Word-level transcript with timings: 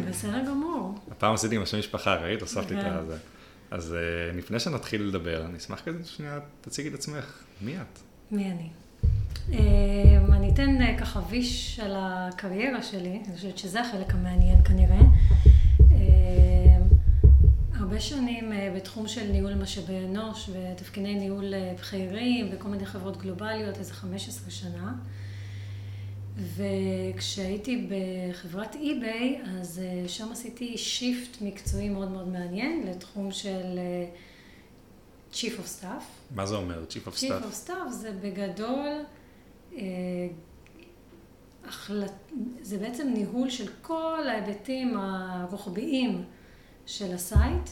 בסדר 0.00 0.44
גמור. 0.48 0.94
הפעם 1.10 1.34
עשיתי 1.34 1.56
עם 1.56 1.62
השם 1.62 1.78
משפחה, 1.78 2.14
ראית? 2.14 2.40
הוספתי 2.40 2.74
את 2.74 3.06
זה. 3.06 3.16
אז 3.70 3.92
uh, 3.92 4.36
לפני 4.36 4.60
שנתחיל 4.60 5.02
לדבר, 5.02 5.46
אני 5.46 5.58
אשמח 5.58 5.80
כזה 5.80 6.04
שנייה, 6.04 6.38
תציגי 6.60 6.88
את 6.88 6.94
עצמך. 6.94 7.42
מי 7.60 7.76
את? 7.76 7.98
מי 8.30 8.50
אני? 8.50 8.68
Uh, 9.50 10.32
אני 10.32 10.50
אתן 10.54 10.78
uh, 10.80 11.00
ככה 11.00 11.20
ויש 11.30 11.80
על 11.80 11.92
הקריירה 11.96 12.82
שלי, 12.82 13.22
אני 13.26 13.36
חושבת 13.36 13.58
שזה 13.58 13.80
החלק 13.80 14.14
המעניין 14.14 14.64
כנראה. 14.64 15.00
הרבה 17.74 18.00
שנים 18.00 18.52
בתחום 18.76 19.08
של 19.08 19.30
ניהול 19.32 19.54
משאבי 19.54 19.98
אנוש 20.04 20.50
ותפקידי 20.52 21.14
ניהול 21.14 21.54
בכירים 21.78 22.48
וכל 22.52 22.68
מיני 22.68 22.86
חברות 22.86 23.16
גלובליות, 23.16 23.78
איזה 23.78 23.94
15 23.94 24.50
שנה. 24.50 24.92
וכשהייתי 26.36 27.88
בחברת 27.88 28.74
אי-ביי, 28.74 29.40
אז 29.60 29.80
אה, 29.84 30.08
שם 30.08 30.32
עשיתי 30.32 30.78
shift 30.78 31.36
מקצועי 31.40 31.88
מאוד 31.88 32.10
מאוד 32.10 32.28
מעניין 32.28 32.86
לתחום 32.86 33.32
של 33.32 33.78
אה, 33.78 34.06
Chief 35.32 35.58
of 35.58 35.82
Staff. 35.82 36.02
מה 36.34 36.46
זה 36.46 36.54
אומר, 36.54 36.84
Chief 36.90 37.08
of 37.08 37.10
Staff? 37.10 37.20
Chief 37.20 37.68
of 37.68 37.68
Staff 37.68 37.88
זה 37.90 38.12
בגדול, 38.20 38.88
אה, 39.76 39.82
זה 42.62 42.78
בעצם 42.78 43.08
ניהול 43.08 43.50
של 43.50 43.68
כל 43.82 44.28
ההיבטים 44.28 44.96
הרוחביים 44.96 46.24
של 46.86 47.14
ה 47.14 47.23
site, 47.23 47.70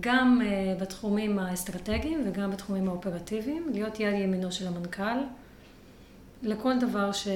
גם 0.00 0.40
בתחומים 0.80 1.38
האסטרטגיים 1.38 2.22
וגם 2.26 2.50
בתחומים 2.50 2.88
האופרטיביים, 2.88 3.68
להיות 3.72 4.00
יד 4.00 4.14
ימינו 4.14 4.52
של 4.52 4.66
המנכ"ל. 4.66 5.18
לכל 6.42 6.78
דבר 6.80 7.12
ש... 7.12 7.28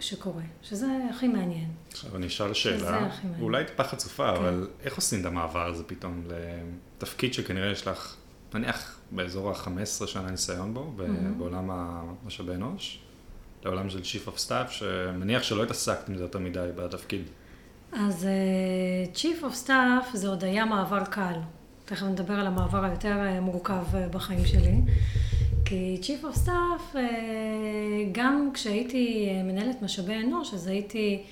שקורה, 0.00 0.42
שזה 0.62 0.86
הכי 1.10 1.28
מעניין. 1.28 1.70
עכשיו 1.92 2.16
אני 2.16 2.26
אשאל 2.26 2.54
שאלה, 2.54 3.08
אולי 3.40 3.64
טיפה 3.64 3.84
חצופה, 3.84 4.32
כן. 4.32 4.36
אבל 4.36 4.68
איך 4.84 4.96
עושים 4.96 5.20
את 5.20 5.26
המעבר 5.26 5.66
הזה 5.66 5.84
פתאום 5.84 6.22
לתפקיד 6.28 7.34
שכנראה 7.34 7.70
יש 7.70 7.86
לך, 7.86 8.16
נניח 8.54 8.98
באזור 9.10 9.50
ה-15 9.50 10.06
שנה 10.06 10.30
ניסיון 10.30 10.74
בו, 10.74 10.92
mm-hmm. 10.98 11.38
בעולם 11.38 11.70
המשאבי 11.70 12.54
אנוש, 12.54 12.98
לעולם 13.64 13.90
של 13.90 14.00
Chief 14.00 14.28
of 14.28 14.48
Staff, 14.48 14.70
שמניח 14.70 15.42
שלא 15.42 15.62
התעסקת 15.62 16.08
עם 16.08 16.16
זה 16.16 16.24
יותר 16.24 16.38
מדי 16.38 16.68
בתפקיד. 16.76 17.22
אז 17.92 18.26
uh, 19.14 19.16
Chief 19.16 19.42
of 19.42 19.66
Staff 19.66 20.16
זה 20.16 20.28
עוד 20.28 20.44
היה 20.44 20.64
מעבר 20.64 21.04
קל. 21.04 21.34
תכף 21.84 22.06
נדבר 22.06 22.34
על 22.34 22.46
המעבר 22.46 22.84
היותר 22.84 23.16
אה, 23.16 23.40
מורכב 23.40 23.84
אה, 23.94 24.08
בחיים 24.08 24.46
שלי. 24.46 24.74
כי 25.68 25.98
Chief 26.02 26.24
of 26.24 26.46
Staff, 26.46 26.96
אה, 26.96 27.02
גם 28.12 28.50
כשהייתי 28.54 29.28
אה, 29.28 29.42
מנהלת 29.42 29.82
משאבי 29.82 30.14
אנוש, 30.14 30.54
אז 30.54 30.66
הייתי 30.66 31.22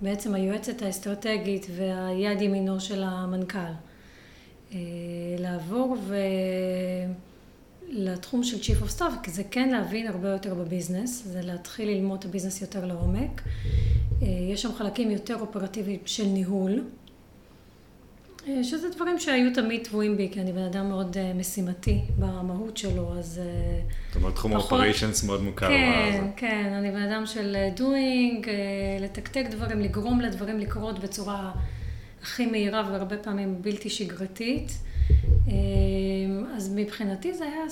בעצם 0.00 0.34
היועצת 0.34 0.82
האסטרטגית 0.82 1.66
והיד 1.76 2.42
ימינו 2.42 2.80
של 2.80 3.02
המנכ"ל. 3.02 3.58
אה, 4.72 4.78
לעבור 5.38 5.96
ו... 6.00 6.16
לתחום 7.92 8.44
של 8.44 8.56
Chief 8.56 8.82
of 8.82 8.98
Staff, 8.98 9.22
כי 9.22 9.30
זה 9.30 9.42
כן 9.50 9.68
להבין 9.68 10.06
הרבה 10.06 10.28
יותר 10.28 10.54
בביזנס, 10.54 11.22
זה 11.26 11.40
להתחיל 11.42 11.88
ללמוד 11.88 12.18
את 12.18 12.24
הביזנס 12.24 12.60
יותר 12.60 12.86
לעומק. 12.86 13.42
יש 14.22 14.62
שם 14.62 14.72
חלקים 14.72 15.10
יותר 15.10 15.40
אופרטיביים 15.40 16.00
של 16.06 16.26
ניהול, 16.26 16.84
שזה 18.62 18.88
דברים 18.88 19.18
שהיו 19.18 19.54
תמיד 19.54 19.84
טבועים 19.84 20.16
בי, 20.16 20.28
כי 20.32 20.40
אני 20.40 20.52
בן 20.52 20.62
אדם 20.62 20.88
מאוד 20.88 21.16
uh, 21.16 21.38
משימתי 21.38 22.00
במהות 22.18 22.76
שלו, 22.76 23.18
אז... 23.18 23.40
אה, 23.44 23.80
זאת 24.06 24.16
אומרת, 24.16 24.34
תחום 24.34 24.52
האופריישנס 24.52 25.24
מאוד 25.24 25.42
מוכר. 25.42 25.68
כן, 25.68 26.24
כן, 26.36 26.72
אני 26.78 26.90
בן 26.90 27.02
אדם 27.02 27.26
של 27.26 27.56
doing, 27.76 28.46
לתקתק 29.00 29.44
דברים, 29.50 29.80
לגרום 29.80 30.20
לדברים 30.20 30.58
לקרות 30.58 30.98
בצורה 30.98 31.52
הכי 32.22 32.46
מהירה 32.46 32.88
והרבה 32.90 33.16
פעמים 33.16 33.62
בלתי 33.62 33.90
שגרתית. 33.90 34.72
אז 36.56 36.72
מבחינתי 36.76 37.34
זה 37.34 37.44
היה, 37.44 37.64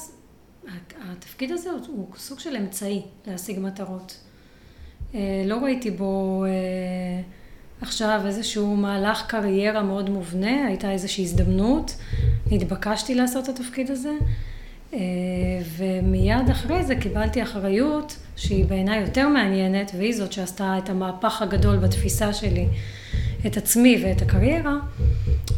התפקיד 1.11 1.53
הזה 1.53 1.71
הוא, 1.71 2.09
סוג 2.17 2.39
של 2.39 2.57
אמצעי 2.57 3.03
להשיג 3.27 3.59
מטרות. 3.61 4.21
לא 5.45 5.57
ראיתי 5.63 5.91
בו... 5.91 6.45
עכשיו 7.81 8.21
איזשהו 8.27 8.77
מהלך 8.77 9.27
קריירה 9.27 9.83
מאוד 9.83 10.11
מובנה, 10.11 10.67
הייתה 10.67 10.91
איזושהי 10.91 11.25
הזדמנות, 11.25 11.97
התבקשתי 12.53 13.15
לעשות 13.15 13.49
את 13.49 13.59
התפקיד 13.59 13.91
הזה, 13.91 14.13
אה, 14.95 14.99
ומיד 15.77 16.51
אחרי 16.51 16.85
זה 16.85 16.97
קיבלתי 16.97 17.43
אחריות 17.43 18.17
שהיא 18.37 18.65
בעיניי 18.65 19.01
יותר 19.01 19.29
מעניינת, 19.29 19.93
והיא 19.99 20.17
זאת 20.17 20.33
שעשתה 20.33 20.79
את 20.79 20.91
המהפך 20.91 21.43
הגדול 21.43 21.77
בתפיסה 21.77 22.33
שלי, 22.33 22.67
את 23.47 23.57
עצמי 23.57 24.03
ואת 24.05 24.23
הקריירה, 24.23 24.77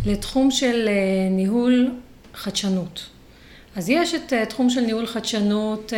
לתחום 0.06 0.50
של 0.50 0.88
אה, 0.88 1.28
ניהול 1.30 1.90
חדשנות. 2.34 3.06
אז 3.76 3.88
יש 3.88 4.14
את 4.14 4.32
אה, 4.32 4.46
תחום 4.46 4.70
של 4.70 4.80
ניהול 4.80 5.06
חדשנות 5.06 5.92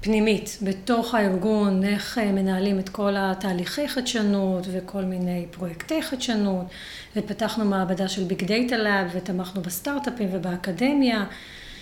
פנימית 0.00 0.58
בתוך 0.62 1.14
הארגון, 1.14 1.84
איך 1.84 2.18
אה, 2.18 2.32
מנהלים 2.32 2.78
את 2.78 2.88
כל 2.88 3.14
התהליכי 3.16 3.88
חדשנות 3.88 4.66
וכל 4.72 5.02
מיני 5.02 5.46
פרויקטי 5.50 6.02
חדשנות, 6.02 6.66
ופתחנו 7.16 7.64
מעבדה 7.64 8.08
של 8.08 8.24
big 8.24 8.44
data 8.44 8.76
lab 8.76 9.06
ותמכנו 9.14 9.62
בסטארט-אפים 9.62 10.28
ובאקדמיה. 10.32 11.24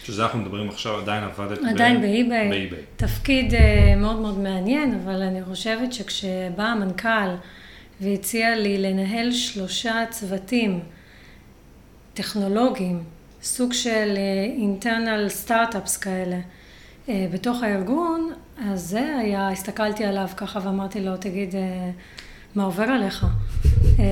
שזה 0.04 0.22
אנחנו 0.22 0.38
מדברים 0.38 0.69
עכשיו, 0.69 1.00
עדיין 1.00 1.25
עבדת 1.25 1.59
עדיין 1.69 2.00
באי-ביי. 2.00 2.49
באי-ביי. 2.49 2.78
תפקיד 2.97 3.54
אה, 3.54 3.94
מאוד 3.97 4.16
מאוד 4.21 4.38
מעניין, 4.38 5.00
אבל 5.04 5.22
אני 5.22 5.44
חושבת 5.44 5.93
שכשבא 5.93 6.62
המנכ"ל 6.62 7.34
והציע 8.00 8.56
לי 8.56 8.78
לנהל 8.78 9.33
שלושה 9.33 10.04
צוותים 10.10 10.81
טכנולוגיים, 12.15 13.03
סוג 13.43 13.72
של 13.72 14.15
אה, 14.16 14.66
internal 14.83 15.47
startups 15.47 16.00
כאלה, 16.00 16.37
אה, 16.37 16.41
בתוך 17.09 17.62
הארגון, 17.62 18.33
אז 18.65 18.81
זה 18.81 19.17
היה, 19.19 19.50
הסתכלתי 19.50 20.05
עליו 20.05 20.28
ככה 20.37 20.61
ואמרתי 20.62 21.00
לו, 21.00 21.17
תגיד, 21.17 21.55
אה, 21.55 21.91
מה 22.55 22.65
עובר 22.65 22.83
עליך? 22.83 23.27
אה, 23.99 24.05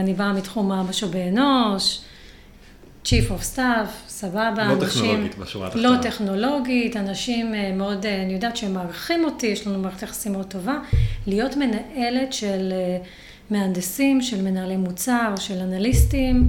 אני 0.00 0.14
באה 0.14 0.32
מתחום 0.32 0.72
המשאבי 0.72 1.28
אנוש, 1.28 2.00
Chief 3.04 3.30
of 3.30 3.56
Staff, 3.56 3.88
סבבה, 4.08 4.52
לא 4.56 4.72
אנשים... 4.72 4.86
טכנולוגית 4.86 5.38
בשורה 5.38 5.66
התחתונה. 5.66 5.88
לא 5.96 6.02
טכנולוגית, 6.02 6.96
אנשים 6.96 7.54
מאוד, 7.76 8.06
אני 8.06 8.32
יודעת 8.32 8.56
שהם 8.56 8.74
מעריכים 8.74 9.24
אותי, 9.24 9.46
יש 9.46 9.66
לנו 9.66 9.78
מערכת 9.78 10.02
יחסים 10.02 10.32
מאוד 10.32 10.46
טובה. 10.46 10.78
להיות 11.26 11.56
מנהלת 11.56 12.32
של 12.32 12.72
מהנדסים, 13.50 14.22
של 14.22 14.42
מנהלי 14.42 14.76
מוצר, 14.76 15.34
של 15.36 15.58
אנליסטים. 15.58 16.48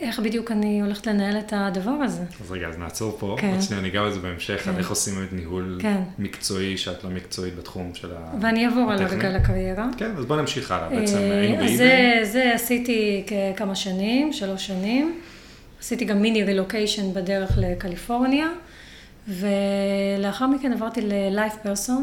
איך 0.00 0.20
בדיוק 0.20 0.50
אני 0.50 0.80
הולכת 0.80 1.06
לנהל 1.06 1.38
את 1.38 1.52
הדבר 1.56 1.90
הזה. 1.90 2.22
אז 2.44 2.50
רגע, 2.50 2.68
אז 2.68 2.78
נעצור 2.78 3.16
פה, 3.18 3.36
כן. 3.38 3.50
עוד 3.50 3.60
שנייה 3.62 3.82
ניגע 3.82 4.02
בזה 4.02 4.18
בהמשך, 4.18 4.64
כן. 4.64 4.70
על 4.70 4.78
איך 4.78 4.90
עושים 4.90 5.14
את 5.24 5.32
ניהול 5.32 5.78
כן. 5.82 6.00
מקצועי 6.18 6.76
שאת 6.76 7.04
לא 7.04 7.10
מקצועית 7.10 7.56
בתחום 7.56 7.94
של 7.94 8.10
הטכני. 8.16 8.44
ואני 8.44 8.66
אעבור 8.66 8.92
על 8.92 9.02
הרגע 9.02 9.30
לקריירה. 9.30 9.88
כן, 9.96 10.10
אז 10.18 10.24
בוא 10.24 10.36
נמשיך 10.36 10.70
הלאה, 10.70 10.88
בעצם 10.88 11.16
אה, 11.16 11.40
היינו 11.40 11.56
באיבי. 11.56 11.76
זה, 11.76 12.20
זה 12.22 12.54
עשיתי 12.54 13.24
כמה 13.56 13.74
שנים, 13.74 14.32
שלוש 14.32 14.66
שנים. 14.66 15.18
עשיתי 15.80 16.04
גם 16.04 16.22
מיני 16.22 16.44
רילוקיישן 16.44 17.12
בדרך 17.14 17.50
לקליפורניה, 17.56 18.48
ולאחר 19.28 20.46
מכן 20.46 20.72
עברתי 20.72 21.00
ל-LivePerson, 21.00 22.00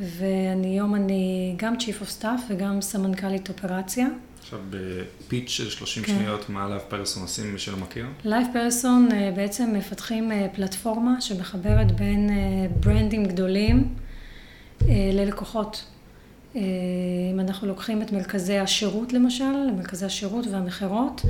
והיום 0.00 0.94
אני 0.94 1.54
גם 1.56 1.74
Chief 1.78 2.02
of 2.02 2.22
Staff 2.22 2.40
וגם 2.48 2.80
סמנכ"לית 2.80 3.48
אופרציה. 3.48 4.06
עכשיו 4.44 4.58
ב 4.70 4.83
pitch 4.83 5.48
של 5.48 5.70
30 5.70 6.02
כן. 6.02 6.12
שניות, 6.18 6.48
מה 6.48 6.68
LivePerson 6.68 7.22
עושים, 7.22 7.52
מי 7.52 7.58
שלא 7.58 7.76
מכיר? 7.76 8.06
LivePerson 8.24 9.08
אה, 9.12 9.32
בעצם 9.36 9.74
מפתחים 9.76 10.32
אה, 10.32 10.46
פלטפורמה 10.54 11.20
שמחברת 11.20 11.92
בין 11.92 12.30
ברנדים 12.80 13.22
אה, 13.22 13.28
גדולים 13.28 13.94
ללקוחות. 15.12 15.84
אם 16.54 17.40
אנחנו 17.40 17.68
לוקחים 17.68 18.02
את 18.02 18.12
מרכזי 18.12 18.58
השירות 18.58 19.12
למשל, 19.12 19.70
מרכזי 19.76 20.06
השירות 20.06 20.46
והמכירות, 20.46 21.22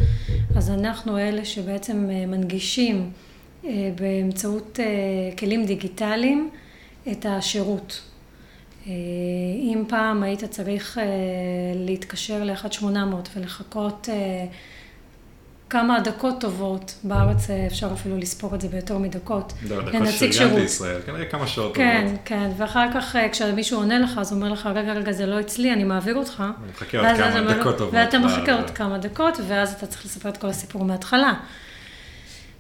אז 0.56 0.70
אנחנו 0.70 1.18
אלה 1.18 1.44
שבעצם 1.44 1.96
מנגישים 2.06 3.10
באמצעות 4.00 4.78
כלים 5.38 5.66
דיגיטליים 5.66 6.50
את 7.12 7.26
השירות. 7.28 8.00
אה, 8.86 8.92
אם 9.60 9.84
פעם 9.88 10.22
היית 10.22 10.44
צריך 10.44 10.98
אה, 10.98 11.04
להתקשר 11.74 12.44
ל-1800 12.44 12.86
ולחכות 13.36 14.08
אה, 14.12 14.46
כמה 15.70 16.00
דקות 16.00 16.40
טובות, 16.40 16.94
בארץ 17.04 17.50
אפשר 17.50 17.92
אפילו 17.92 18.16
לספור 18.18 18.54
את 18.54 18.60
זה 18.60 18.68
ביותר 18.68 18.98
מדקות. 18.98 19.52
לא, 19.68 19.82
דקות 19.82 20.08
שריגן 20.10 20.54
בישראל, 20.54 21.00
כנראה 21.06 21.24
כמה 21.24 21.46
שעות 21.46 21.76
כן, 21.76 22.02
טובות. 22.04 22.20
כן, 22.24 22.50
כן, 22.50 22.50
ואחר 22.56 22.86
כך 22.94 23.16
כשמישהו 23.32 23.78
עונה 23.78 23.98
לך, 23.98 24.18
אז 24.18 24.32
הוא 24.32 24.40
אומר 24.40 24.52
לך, 24.52 24.68
רגע, 24.74 24.92
רגע, 24.92 25.12
זה 25.12 25.26
לא 25.26 25.40
אצלי, 25.40 25.72
אני 25.72 25.84
מעביר 25.84 26.16
אותך. 26.16 26.40
אני 26.40 26.70
מחכה 26.70 26.98
עוד 26.98 27.16
כמה 27.16 27.54
דקות 27.54 27.78
טובות. 27.78 27.94
ואתה 27.94 28.18
מחכה 28.18 28.54
עוד 28.54 28.70
כמה 28.70 28.98
דקות, 28.98 29.38
ואז 29.46 29.72
אתה 29.72 29.86
צריך 29.86 30.04
לספר 30.04 30.28
את 30.28 30.36
כל 30.36 30.46
הסיפור 30.46 30.84
מההתחלה. 30.84 31.32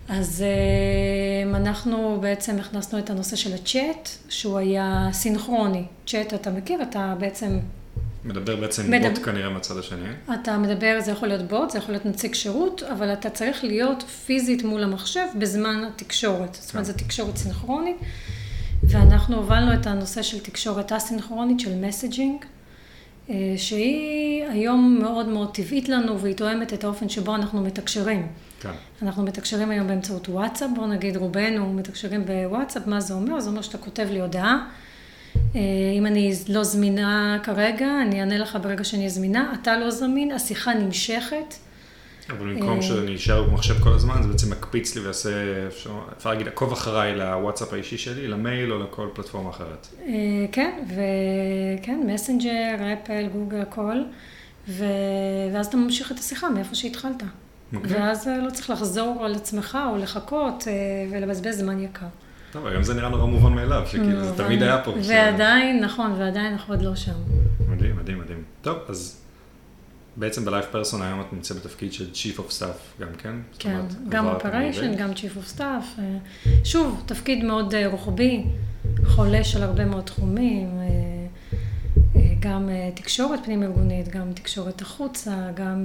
אז 0.08 0.44
אה, 0.46 1.56
אנחנו 1.56 2.18
בעצם 2.20 2.58
הכנסנו 2.58 2.98
את 2.98 3.10
הנושא 3.10 3.36
של 3.36 3.54
הצ'אט, 3.54 4.08
שהוא 4.28 4.58
היה 4.58 5.08
סינכרוני. 5.12 5.84
צ'אט, 6.06 6.34
אתה 6.34 6.50
מכיר, 6.50 6.82
אתה 6.82 7.14
בעצם 7.18 7.58
מדבר 8.24 8.56
בעצם 8.56 8.90
מדבר, 8.90 9.08
בוט 9.08 9.24
כנראה 9.24 9.50
מהצד 9.50 9.78
השני. 9.78 10.08
אתה 10.34 10.58
מדבר, 10.58 10.98
זה 11.00 11.10
יכול 11.10 11.28
להיות 11.28 11.48
בוט, 11.48 11.70
זה 11.70 11.78
יכול 11.78 11.94
להיות 11.94 12.06
נציג 12.06 12.34
שירות, 12.34 12.82
אבל 12.82 13.12
אתה 13.12 13.30
צריך 13.30 13.64
להיות 13.64 14.02
פיזית 14.02 14.64
מול 14.64 14.82
המחשב 14.82 15.26
בזמן 15.38 15.84
התקשורת. 15.88 16.56
כן. 16.56 16.62
זאת 16.62 16.74
אומרת, 16.74 16.86
כן. 16.86 16.92
זו 16.92 16.98
תקשורת 16.98 17.36
סינכרונית, 17.36 17.96
ואנחנו 18.82 19.36
הובלנו 19.36 19.74
את 19.74 19.86
הנושא 19.86 20.22
של 20.22 20.40
תקשורת 20.40 20.92
אסינכרונית, 20.92 21.60
של 21.60 21.74
מסג'ינג, 21.86 22.44
שהיא 23.56 24.44
היום 24.44 24.98
מאוד 25.02 25.28
מאוד 25.28 25.54
טבעית 25.54 25.88
לנו, 25.88 26.20
והיא 26.20 26.34
תואמת 26.34 26.72
את 26.72 26.84
האופן 26.84 27.08
שבו 27.08 27.34
אנחנו 27.34 27.60
מתקשרים. 27.60 28.28
כן. 28.60 28.70
אנחנו 29.02 29.22
מתקשרים 29.22 29.70
היום 29.70 29.86
באמצעות 29.86 30.28
וואטסאפ, 30.28 30.70
בואו 30.74 30.86
נגיד 30.86 31.16
רובנו 31.16 31.72
מתקשרים 31.72 32.24
בוואטסאפ, 32.24 32.86
מה 32.86 33.00
זה 33.00 33.14
אומר? 33.14 33.40
זה 33.40 33.50
אומר 33.50 33.62
שאתה 33.62 33.78
כותב 33.78 34.06
לי 34.10 34.20
הודעה. 34.20 34.68
אה, 35.56 35.60
אם 35.98 36.06
אני 36.06 36.34
לא 36.48 36.64
זמינה 36.64 37.38
כרגע, 37.42 37.88
אני 38.02 38.20
אענה 38.20 38.38
לך 38.38 38.58
ברגע 38.62 38.84
שאני 38.84 39.10
זמינה, 39.10 39.54
אתה 39.62 39.76
לא 39.76 39.90
זמין, 39.90 40.32
השיחה 40.32 40.74
נמשכת. 40.74 41.54
אבל 42.30 42.54
במקום 42.54 42.76
אה, 42.76 42.82
שאני 42.82 43.14
אשאר 43.14 43.42
במחשב 43.42 43.82
כל 43.82 43.92
הזמן, 43.92 44.22
זה 44.22 44.28
בעצם 44.28 44.50
מקפיץ 44.50 44.96
לי 44.96 45.00
ויעשה, 45.00 45.30
אפשר 46.16 46.30
להגיד, 46.30 46.48
עקוב 46.48 46.72
אחריי 46.72 47.16
לוואטסאפ 47.16 47.72
האישי 47.72 47.98
שלי, 47.98 48.28
למייל 48.28 48.72
או 48.72 48.78
לכל 48.78 49.08
פלטפורמה 49.14 49.50
אחרת. 49.50 49.88
אה, 50.06 50.12
כן, 50.52 50.78
וכן, 50.86 52.00
מסנג'ר, 52.06 52.76
אפל, 52.92 53.26
גוגל, 53.32 53.60
הכל, 53.60 53.96
ואז 54.68 55.66
אתה 55.66 55.76
ממשיך 55.76 56.12
את 56.12 56.18
השיחה 56.18 56.50
מאיפה 56.50 56.74
שהתחלת. 56.74 57.22
אוקיי. 57.74 57.96
ואז 57.96 58.28
לא 58.42 58.50
צריך 58.50 58.70
לחזור 58.70 59.24
על 59.24 59.34
עצמך 59.34 59.78
או 59.90 59.96
לחכות 59.96 60.64
ולבזבז 61.10 61.58
זמן 61.58 61.80
יקר. 61.82 62.06
טוב, 62.52 62.66
היום 62.66 62.82
זה 62.82 62.94
נראה 62.94 63.08
נורא 63.08 63.26
מובן 63.26 63.52
מאליו, 63.52 63.82
שכאילו 63.86 64.24
זה 64.24 64.36
תמיד 64.36 64.62
היה 64.62 64.82
פה. 64.84 64.90
ועדיין, 65.08 65.84
נכון, 65.84 66.12
ועדיין 66.12 66.52
אנחנו 66.52 66.74
עוד 66.74 66.82
לא 66.82 66.94
שם. 66.94 67.12
מדהים, 67.68 67.96
מדהים, 67.96 68.18
מדהים. 68.18 68.42
טוב, 68.62 68.78
אז 68.88 69.23
בעצם 70.16 70.44
בלייב 70.44 70.64
פרסון 70.70 71.02
היום 71.02 71.20
את 71.20 71.32
נמצאת 71.32 71.56
בתפקיד 71.56 71.92
של 71.92 72.10
Chief 72.14 72.38
of 72.38 72.60
Staff 72.60 73.00
גם 73.00 73.08
כן? 73.18 73.34
כן, 73.58 73.80
גם 74.08 74.28
Operation, 74.36 74.98
גם 74.98 75.12
Chief 75.12 75.38
of 75.38 75.58
Staff. 75.58 75.98
אה, 75.98 76.18
שוב, 76.64 77.02
תפקיד 77.06 77.44
מאוד 77.44 77.74
אה, 77.74 77.86
רוחבי, 77.86 78.44
חולש 79.04 79.56
על 79.56 79.62
הרבה 79.62 79.84
מאוד 79.84 80.04
תחומים, 80.04 80.68
אה, 80.80 82.20
גם 82.40 82.68
תקשורת 82.94 83.44
פנים-ארגונית, 83.44 84.08
גם 84.08 84.32
תקשורת 84.32 84.80
החוצה, 84.82 85.50
גם 85.54 85.84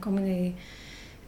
כל 0.00 0.10
מיני... 0.10 0.52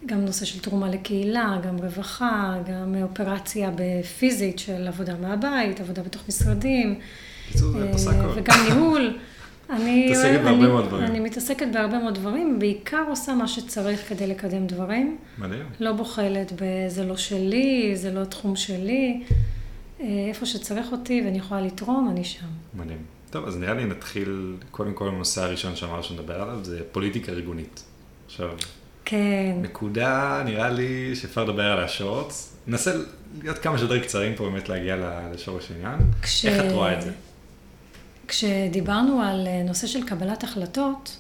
גם 0.07 0.25
נושא 0.25 0.45
של 0.45 0.61
תרומה 0.61 0.89
לקהילה, 0.89 1.59
גם 1.63 1.77
רווחה, 1.77 2.57
גם 2.67 2.95
אופרציה 3.03 3.71
בפיזית 3.77 4.59
של 4.59 4.89
עבודה 4.89 5.15
מהבית, 5.21 5.81
עבודה 5.81 6.03
בתוך 6.03 6.23
משרדים. 6.29 6.99
וגם 8.35 8.57
ניהול. 8.69 9.19
אני, 9.73 10.07
מתעסקת 10.07 10.41
בהרבה 10.45 10.69
מאוד 10.69 10.87
דברים. 10.87 11.05
אני 11.05 11.21
מתעסקת 11.21 11.67
בהרבה 11.73 11.99
מאוד 11.99 12.15
דברים, 12.15 12.59
בעיקר 12.59 13.05
עושה 13.09 13.35
מה 13.35 13.49
שצריך 13.49 14.09
כדי 14.09 14.27
לקדם 14.27 14.67
דברים. 14.67 15.19
מדהים. 15.39 15.65
לא 15.81 15.93
בוחלת 15.93 16.53
בזה 16.61 17.05
לא 17.05 17.17
שלי, 17.17 17.93
זה 17.97 18.13
לא 18.13 18.25
תחום 18.25 18.57
שלי. 18.57 19.23
אה, 20.01 20.07
איפה 20.29 20.47
שצריך 20.47 20.93
אותי 20.93 21.23
ואני 21.25 21.39
יכולה 21.39 21.61
לתרום, 21.61 22.09
אני 22.11 22.25
שם. 22.25 22.47
מדהים. 22.75 22.99
טוב, 23.31 23.47
אז 23.47 23.57
נראה 23.57 23.75
לי 23.75 23.85
נתחיל, 23.85 24.57
קודם 24.71 24.93
כל, 24.93 25.09
הנושא 25.09 25.43
הראשון 25.43 25.77
שאמרנו 25.77 26.03
שנדבר 26.03 26.43
עליו, 26.43 26.59
זה 26.63 26.81
פוליטיקה 26.93 27.33
ארגונית. 27.33 27.85
עכשיו, 28.27 28.51
כן. 29.05 29.57
נקודה, 29.63 30.43
נראה 30.45 30.71
לי 30.71 31.17
שאפשר 31.17 31.45
לדבר 31.45 31.63
על 31.63 31.85
השעות. 31.85 32.33
ננסה 32.67 32.93
להיות 33.43 33.59
כמה 33.59 33.79
שיותר 33.79 33.99
קצרים 33.99 34.35
פה, 34.35 34.45
באמת 34.45 34.69
להגיע 34.69 34.97
לשורש 35.35 35.71
העניין. 35.71 35.99
כש... 36.23 36.45
איך 36.45 36.65
את 36.65 36.73
רואה 36.73 36.99
את 36.99 37.03
זה? 37.03 37.11
כשדיברנו 38.29 39.23
על 39.23 39.47
אה, 39.47 39.63
נושא 39.63 39.87
של 39.87 40.07
קבלת 40.07 40.45
החלטות, 40.45 41.17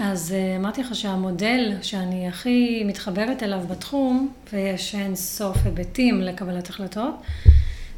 אז 0.00 0.32
אה, 0.32 0.56
אמרתי 0.56 0.82
לך 0.82 0.94
שהמודל 0.94 1.74
שאני 1.82 2.28
הכי 2.28 2.84
מתחברת 2.84 3.42
אליו 3.42 3.60
בתחום, 3.68 4.32
ויש 4.52 4.94
אין 4.94 5.16
סוף 5.16 5.56
היבטים 5.64 6.20
לקבלת 6.20 6.68
החלטות, 6.68 7.14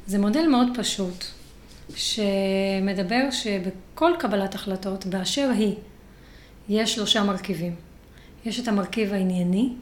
זה 0.07 0.19
מודל 0.19 0.47
מאוד 0.47 0.69
פשוט, 0.75 1.25
שמדבר 1.95 3.31
שבכל 3.31 4.13
קבלת 4.19 4.55
החלטות, 4.55 5.07
באשר 5.07 5.51
היא, 5.59 5.75
יש 6.69 6.95
שלושה 6.95 7.23
מרכיבים. 7.25 7.75
יש 8.45 8.61
את 8.61 8.69
המרכיב 8.69 9.13
הענייני, 9.13 9.73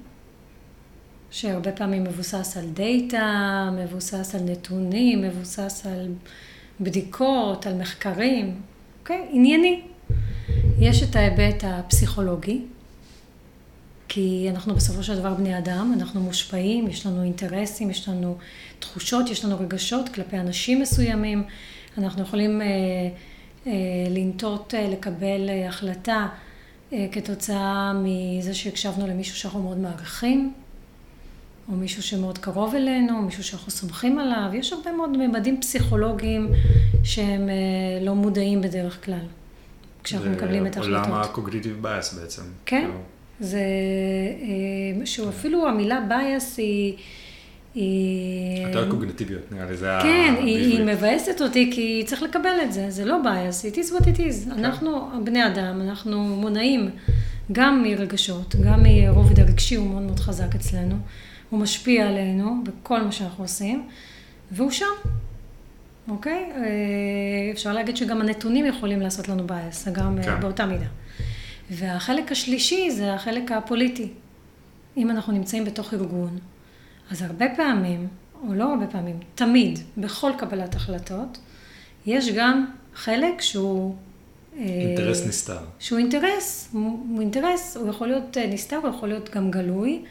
שהרבה 1.31 1.73
פעמים 1.73 2.05
מבוסס 2.05 2.57
על 2.57 2.65
דאטה, 2.71 3.71
מבוסס 3.73 4.35
על 4.35 4.41
נתונים, 4.45 5.23
מבוסס 5.23 5.87
על 5.87 6.09
בדיקות, 6.81 7.67
על 7.67 7.75
מחקרים, 7.75 8.61
אוקיי? 9.01 9.27
ענייני. 9.31 9.83
יש 10.81 11.03
את 11.03 11.17
ההיבט 11.17 11.65
הפסיכולוגי, 11.67 12.61
כי 14.09 14.47
אנחנו 14.51 14.75
בסופו 14.75 15.03
של 15.03 15.19
דבר 15.19 15.35
בני 15.35 15.59
אדם, 15.59 15.93
אנחנו 15.97 16.21
מושפעים, 16.21 16.89
יש 16.89 17.07
לנו 17.07 17.23
אינטרסים, 17.23 17.91
יש 17.91 18.09
לנו 18.09 18.37
תחושות, 18.79 19.31
יש 19.31 19.45
לנו 19.45 19.61
רגשות 19.61 20.09
כלפי 20.09 20.39
אנשים 20.39 20.81
מסוימים, 20.81 21.45
אנחנו 21.99 22.23
יכולים 22.23 22.63
אה, 22.63 22.67
אה, 23.67 23.73
לנטות, 24.11 24.75
אה, 24.75 24.89
לקבל 24.91 25.49
אה, 25.49 25.69
החלטה 25.69 26.29
אה, 26.93 27.07
כתוצאה 27.13 27.93
מזה 27.93 28.55
שהקשבנו 28.55 29.07
למישהו 29.07 29.37
שאנחנו 29.37 29.63
מאוד 29.63 29.79
מעריכים, 29.79 30.53
או 31.71 31.77
מישהו 31.77 32.03
שמאוד 32.03 32.39
קרוב 32.39 32.75
אלינו, 32.75 33.17
או 33.17 33.23
מישהו 33.23 33.45
שאנחנו 33.45 33.71
סומכים 33.71 34.19
עליו. 34.19 34.51
יש 34.55 34.73
הרבה 34.73 34.93
מאוד 34.93 35.17
ממדים 35.17 35.61
פסיכולוגיים 35.61 36.51
שהם 37.05 37.49
אה, 37.49 38.05
לא 38.05 38.15
מודעים 38.15 38.61
בדרך 38.61 39.05
כלל, 39.05 39.27
כשאנחנו 40.05 40.31
מקבלים 40.31 40.67
את 40.67 40.77
ההחלטות. 40.77 41.05
זה 41.05 41.11
עולם 41.11 41.23
ה-cognitive 41.23 41.85
bias 41.85 42.21
בעצם. 42.21 42.43
כן, 42.67 42.81
כאילו. 42.81 43.01
זה 43.41 43.59
אה, 45.01 45.07
שהוא 45.07 45.29
אפילו 45.29 45.69
המילה 45.69 46.01
bias 46.09 46.45
היא... 46.57 46.95
היא... 47.75 48.67
יותר 48.67 48.91
קוגנטיביות, 48.91 49.53
נראה 49.53 49.71
לי, 49.71 49.77
זה 49.77 49.97
ה... 49.97 50.03
כן, 50.03 50.35
היא, 50.39 50.57
היא 50.57 50.85
מבאסת 50.85 51.41
אותי 51.41 51.71
כי 51.75 52.03
צריך 52.07 52.23
לקבל 52.23 52.57
את 52.63 52.73
זה, 52.73 52.91
זה 52.91 53.05
לא 53.05 53.17
bias, 53.25 53.73
it 53.73 53.77
is 53.77 53.93
what 53.93 54.05
it 54.05 54.19
is. 54.19 54.45
כן. 54.45 54.51
אנחנו 54.51 55.09
בני 55.25 55.47
אדם, 55.47 55.81
אנחנו 55.81 56.23
מונעים 56.23 56.91
גם 57.53 57.83
מרגשות, 57.83 58.57
גם 58.57 58.83
מרובד 58.83 59.41
הרגשי, 59.41 59.75
הוא 59.75 59.87
מאוד 59.87 60.03
מאוד 60.03 60.21
חזק 60.21 60.55
אצלנו, 60.55 60.97
הוא 61.51 61.61
משפיע 61.61 62.09
עלינו 62.09 62.65
בכל 62.65 63.03
מה 63.03 63.13
שאנחנו 63.13 63.45
עושים, 63.45 63.89
והוא 64.51 64.71
שם, 64.71 64.87
אוקיי? 66.09 66.53
אה, 66.57 66.61
אפשר 67.53 67.73
להגיד 67.73 67.97
שגם 67.97 68.21
הנתונים 68.21 68.67
יכולים 68.67 69.01
לעשות 69.01 69.29
לנו 69.29 69.47
bias, 69.49 69.91
גם 69.93 70.19
אה, 70.19 70.23
כן. 70.23 70.41
באותה 70.41 70.67
מידה. 70.67 70.87
והחלק 71.71 72.33
השלישי 72.33 72.91
זה 72.91 73.15
החלק 73.15 73.53
הפוליטי. 73.53 74.09
אם 74.97 75.11
אנחנו 75.11 75.33
נמצאים 75.33 75.65
בתוך 75.65 75.95
ארגון, 75.95 76.39
אז 77.11 77.23
הרבה 77.23 77.47
פעמים, 77.57 78.09
או 78.49 78.55
לא 78.55 78.65
הרבה 78.73 78.87
פעמים, 78.87 79.17
תמיד, 79.35 79.79
בכל 79.97 80.31
קבלת 80.39 80.75
החלטות, 80.75 81.39
יש 82.07 82.29
גם 82.29 82.67
חלק 82.95 83.41
שהוא... 83.41 83.95
אה, 84.57 84.65
אינטרס 84.65 85.27
נסתר. 85.27 85.59
שהוא 85.79 85.99
אינטרס, 85.99 86.69
הוא 86.73 87.21
אינטרס, 87.21 87.77
הוא 87.77 87.91
יכול 87.91 88.09
להיות 88.09 88.37
אה, 88.37 88.47
נסתר, 88.47 88.77
הוא 88.77 88.89
יכול 88.89 89.09
להיות 89.09 89.31
גם 89.31 89.51
גלוי, 89.51 90.03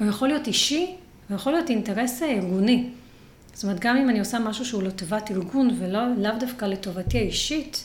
הוא 0.00 0.08
יכול 0.08 0.28
להיות 0.28 0.46
אישי, 0.46 0.94
הוא 1.28 1.36
יכול 1.36 1.52
להיות 1.52 1.70
אינטרס 1.70 2.22
אה, 2.22 2.30
ארגוני. 2.30 2.88
זאת 3.54 3.64
אומרת, 3.64 3.80
גם 3.80 3.96
אם 3.96 4.10
אני 4.10 4.18
עושה 4.18 4.38
משהו 4.38 4.64
שהוא 4.64 4.82
לטובת 4.82 5.30
ארגון 5.30 5.70
ולאו 5.78 6.38
דווקא 6.40 6.64
לטובתי 6.64 7.18
האישית, 7.18 7.84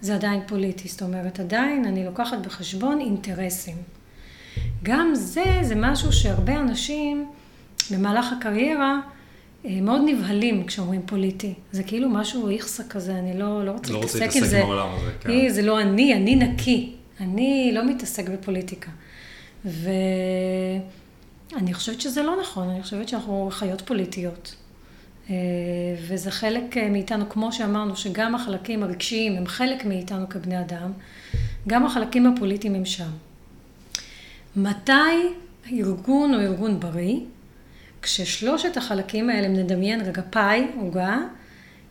זה 0.00 0.14
עדיין 0.14 0.40
פוליטי. 0.46 0.88
זאת 0.88 1.02
אומרת, 1.02 1.40
עדיין 1.40 1.84
אני 1.84 2.04
לוקחת 2.04 2.38
בחשבון 2.38 3.00
אינטרסים. 3.00 3.76
גם 4.82 5.10
זה, 5.14 5.44
זה 5.62 5.74
משהו 5.74 6.12
שהרבה 6.12 6.60
אנשים... 6.60 7.26
במהלך 7.90 8.32
הקריירה 8.32 9.00
אה, 9.64 9.80
מאוד 9.80 10.00
נבהלים 10.06 10.66
כשאומרים 10.66 11.02
פוליטי. 11.06 11.54
זה 11.72 11.82
כאילו 11.82 12.08
משהו 12.08 12.50
איכסה 12.50 12.84
כזה, 12.84 13.18
אני 13.18 13.38
לא, 13.38 13.64
לא 13.64 13.70
רוצה 13.70 13.92
לא 13.92 14.00
להתעסק 14.00 14.22
עם 14.22 14.28
זה. 14.30 14.30
לא 14.30 14.34
רוצה 14.34 14.46
להתעסק 14.46 14.56
עם 14.56 14.70
העולם 14.70 14.94
הזה, 14.94 15.10
כן. 15.20 15.48
זה 15.48 15.62
לא 15.62 15.80
אני, 15.80 16.14
אני 16.14 16.36
נקי. 16.36 16.92
אני 17.20 17.70
לא 17.74 17.86
מתעסק 17.86 18.28
בפוליטיקה. 18.28 18.90
ואני 21.54 21.74
חושבת 21.74 22.00
שזה 22.00 22.22
לא 22.22 22.40
נכון, 22.40 22.68
אני 22.68 22.82
חושבת 22.82 23.08
שאנחנו 23.08 23.48
חיות 23.52 23.80
פוליטיות. 23.80 24.54
אה, 25.30 25.34
וזה 26.08 26.30
חלק 26.30 26.76
אה, 26.76 26.88
מאיתנו, 26.88 27.28
כמו 27.28 27.52
שאמרנו, 27.52 27.96
שגם 27.96 28.34
החלקים 28.34 28.82
הרגשיים 28.82 29.36
הם 29.36 29.46
חלק 29.46 29.84
מאיתנו 29.84 30.28
כבני 30.28 30.60
אדם, 30.60 30.92
גם 31.66 31.86
החלקים 31.86 32.26
הפוליטיים 32.26 32.74
הם 32.74 32.84
שם. 32.84 33.10
מתי 34.56 34.92
ארגון 35.72 36.34
או 36.34 36.40
ארגון 36.40 36.80
בריא 36.80 37.20
כששלושת 38.02 38.76
החלקים 38.76 39.30
האלה, 39.30 39.46
אם 39.46 39.52
נדמיין 39.52 40.00
רגע 40.00 40.22
פאי, 40.30 40.66
עוגה, 40.80 41.18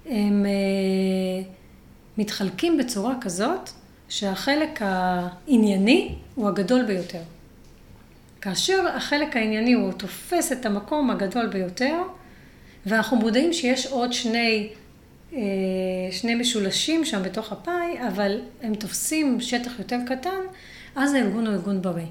הם 0.06 0.46
אה, 0.46 1.50
מתחלקים 2.18 2.78
בצורה 2.78 3.16
כזאת 3.22 3.70
שהחלק 4.10 4.80
הענייני 4.82 6.16
הוא 6.36 6.48
הגדול 6.48 6.86
ביותר. 6.86 7.22
כאשר 8.44 8.88
החלק 8.96 9.36
הענייני 9.36 9.74
הוא 9.74 9.92
תופס 9.92 10.52
את 10.52 10.66
המקום 10.66 11.12
הגדול 11.12 11.48
ביותר, 11.48 12.02
ואנחנו 12.86 13.18
מודעים 13.18 13.54
שיש 13.54 13.86
עוד 13.86 14.14
שני 14.14 14.70
שני 16.12 16.36
משולשים 16.36 17.06
שם 17.06 17.24
בתוך 17.24 17.52
הפאי, 17.52 18.08
אבל 18.08 18.42
הם 18.62 18.76
תופסים 18.76 19.42
שטח 19.42 19.80
יותר 19.80 19.98
קטן, 20.08 20.42
אז 20.96 21.14
הארגון 21.14 21.48
הוא 21.48 21.54
ארגון 21.54 21.82
בריא. 21.82 22.06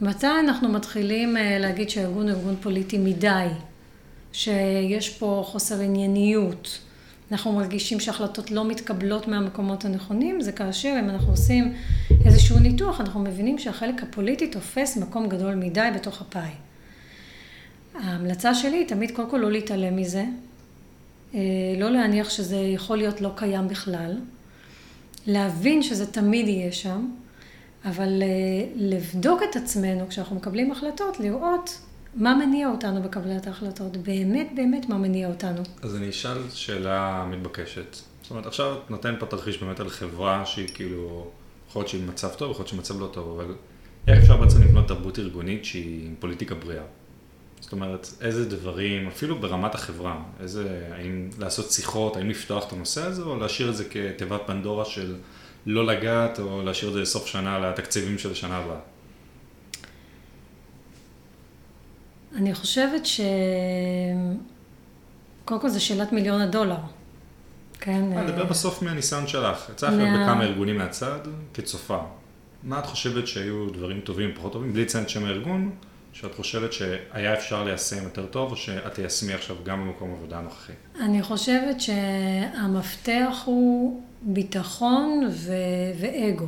מתי 0.00 0.26
אנחנו 0.26 0.68
מתחילים 0.68 1.36
להגיד 1.60 1.90
שהארגון 1.90 2.28
הוא 2.28 2.38
ארגון 2.38 2.56
פוליטי 2.62 2.98
מדי, 2.98 3.46
שיש 4.32 5.08
פה 5.18 5.42
חוסר 5.46 5.80
ענייניות, 5.80 6.78
אנחנו 7.32 7.52
מרגישים 7.52 8.00
שהחלטות 8.00 8.50
לא 8.50 8.64
מתקבלות 8.64 9.28
מהמקומות 9.28 9.84
הנכונים, 9.84 10.40
זה 10.40 10.52
כאשר 10.52 10.96
אם 11.00 11.10
אנחנו 11.10 11.30
עושים 11.30 11.74
איזשהו 12.24 12.58
ניתוח, 12.58 13.00
אנחנו 13.00 13.20
מבינים 13.20 13.58
שהחלק 13.58 14.02
הפוליטי 14.02 14.46
תופס 14.46 14.96
מקום 14.96 15.28
גדול 15.28 15.54
מדי 15.54 15.88
בתוך 15.94 16.20
הפאי. 16.20 16.50
ההמלצה 17.94 18.54
שלי 18.54 18.76
היא 18.76 18.88
תמיד 18.88 19.10
קודם 19.10 19.30
כל 19.30 19.36
לא 19.36 19.52
להתעלם 19.52 19.96
מזה, 19.96 20.24
אה, 21.34 21.40
לא 21.78 21.90
להניח 21.90 22.30
שזה 22.30 22.56
יכול 22.56 22.96
להיות 22.96 23.20
לא 23.20 23.30
קיים 23.36 23.68
בכלל, 23.68 24.16
להבין 25.26 25.82
שזה 25.82 26.12
תמיד 26.12 26.48
יהיה 26.48 26.72
שם, 26.72 27.10
אבל 27.84 28.22
אה, 28.22 28.66
לבדוק 28.76 29.40
את 29.50 29.56
עצמנו 29.56 30.08
כשאנחנו 30.08 30.36
מקבלים 30.36 30.72
החלטות, 30.72 31.20
לראות 31.20 31.78
מה 32.16 32.34
מניע 32.34 32.68
אותנו 32.68 33.02
בקבלת 33.02 33.46
ההחלטות? 33.46 33.96
באמת 33.96 34.48
באמת 34.56 34.88
מה 34.88 34.98
מניע 34.98 35.28
אותנו? 35.28 35.62
אז 35.82 35.96
אני 35.96 36.10
אשאל 36.10 36.38
שאלה 36.50 37.24
מתבקשת. 37.30 37.96
זאת 38.22 38.30
אומרת, 38.30 38.46
עכשיו 38.46 38.76
את 38.84 38.90
נותן 38.90 39.14
פה 39.18 39.26
תרחיש 39.26 39.58
באמת 39.62 39.80
על 39.80 39.88
חברה 39.88 40.46
שהיא 40.46 40.68
כאילו, 40.74 41.30
יכול 41.68 41.80
להיות 41.80 41.88
שהיא 41.88 42.02
במצב 42.02 42.28
טוב, 42.28 42.50
יכול 42.50 42.60
להיות 42.60 42.68
שהיא 42.68 42.78
במצב 42.78 43.00
לא 43.00 43.06
טוב, 43.12 43.40
אבל 43.40 43.54
איך 44.08 44.18
אפשר 44.18 44.36
בעצם 44.36 44.62
לבנות 44.62 44.88
תרבות 44.88 45.18
ארגונית 45.18 45.64
שהיא 45.64 46.06
עם 46.06 46.14
פוליטיקה 46.18 46.54
בריאה? 46.54 46.82
זאת 47.60 47.72
אומרת, 47.72 48.08
איזה 48.20 48.48
דברים, 48.48 49.06
אפילו 49.08 49.38
ברמת 49.38 49.74
החברה, 49.74 50.22
איזה, 50.40 50.88
האם 50.92 51.30
לעשות 51.38 51.70
שיחות, 51.70 52.16
האם 52.16 52.30
לפתוח 52.30 52.66
את 52.66 52.72
הנושא 52.72 53.02
הזה, 53.02 53.22
או 53.22 53.36
להשאיר 53.36 53.70
את 53.70 53.76
זה 53.76 53.84
כתיבת 53.84 54.40
פנדורה 54.46 54.84
של 54.84 55.16
לא 55.66 55.86
לגעת, 55.86 56.38
או 56.40 56.62
להשאיר 56.62 56.88
את 56.88 56.94
זה 56.94 57.00
לסוף 57.00 57.26
שנה 57.26 57.58
לתקציבים 57.58 58.18
של 58.18 58.30
השנה 58.32 58.56
הבאה? 58.56 58.78
אני 62.36 62.54
חושבת 62.54 63.06
ש... 63.06 63.20
קודם 65.44 65.60
כל 65.60 65.68
זו 65.68 65.84
שאלת 65.84 66.12
מיליון 66.12 66.40
הדולר. 66.40 66.76
כן. 67.80 68.12
אני 68.12 68.20
אדבר 68.20 68.42
אה, 68.42 68.44
בסוף 68.44 68.82
מהניסיון 68.82 69.26
שלך. 69.26 69.68
יצא 69.72 69.88
לך 69.88 69.94
מה... 69.94 70.26
בכמה 70.26 70.44
ארגונים 70.44 70.78
מהצד, 70.78 71.18
כצופה. 71.54 71.98
מה 72.62 72.78
את 72.78 72.86
חושבת 72.86 73.26
שהיו 73.26 73.70
דברים 73.70 74.00
טובים, 74.00 74.30
פחות 74.34 74.52
טובים, 74.52 74.72
בלי 74.72 74.82
לציין 74.82 75.04
את 75.04 75.08
שם 75.08 75.24
הארגון, 75.24 75.70
שאת 76.12 76.34
חושבת 76.34 76.72
שהיה 76.72 77.34
אפשר 77.34 77.64
ליישם 77.64 78.04
יותר 78.04 78.26
טוב, 78.26 78.50
או 78.50 78.56
שאת 78.56 78.94
תיישמי 78.94 79.34
עכשיו 79.34 79.56
גם 79.64 79.80
במקום 79.80 80.12
עבודה 80.12 80.38
הנוכחי? 80.38 80.72
אני 81.00 81.22
חושבת 81.22 81.80
שהמפתח 81.80 83.42
הוא 83.44 84.02
ביטחון 84.22 85.28
ו... 85.32 85.52
ואגו. 86.00 86.46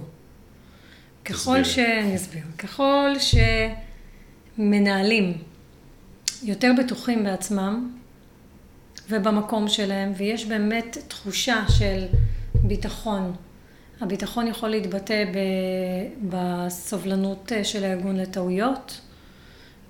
ככל 1.25 1.65
ש... 1.65 1.79
אני 1.79 2.17
אסביר. 2.17 2.43
ככל 2.59 3.11
שמנהלים 4.59 5.39
יותר 6.43 6.73
בטוחים 6.79 7.25
בעצמם 7.25 7.91
ובמקום 9.11 9.69
שלהם, 9.69 10.13
ויש 10.17 10.47
באמת 10.47 10.99
תחושה 11.09 11.65
של 11.79 12.05
ביטחון. 12.55 13.33
הביטחון 14.01 14.47
יכול 14.47 14.69
להתבטא 14.69 15.25
בסובלנות 16.29 17.53
אה, 17.53 17.65
של 17.65 17.85
הארגון 17.85 18.17
לטעויות, 18.17 19.01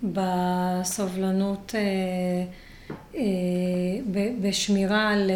בסובלנות, 0.02 1.74
אה, 1.74 1.80
אה, 3.14 3.20
בשמירה 4.40 5.08
על, 5.10 5.30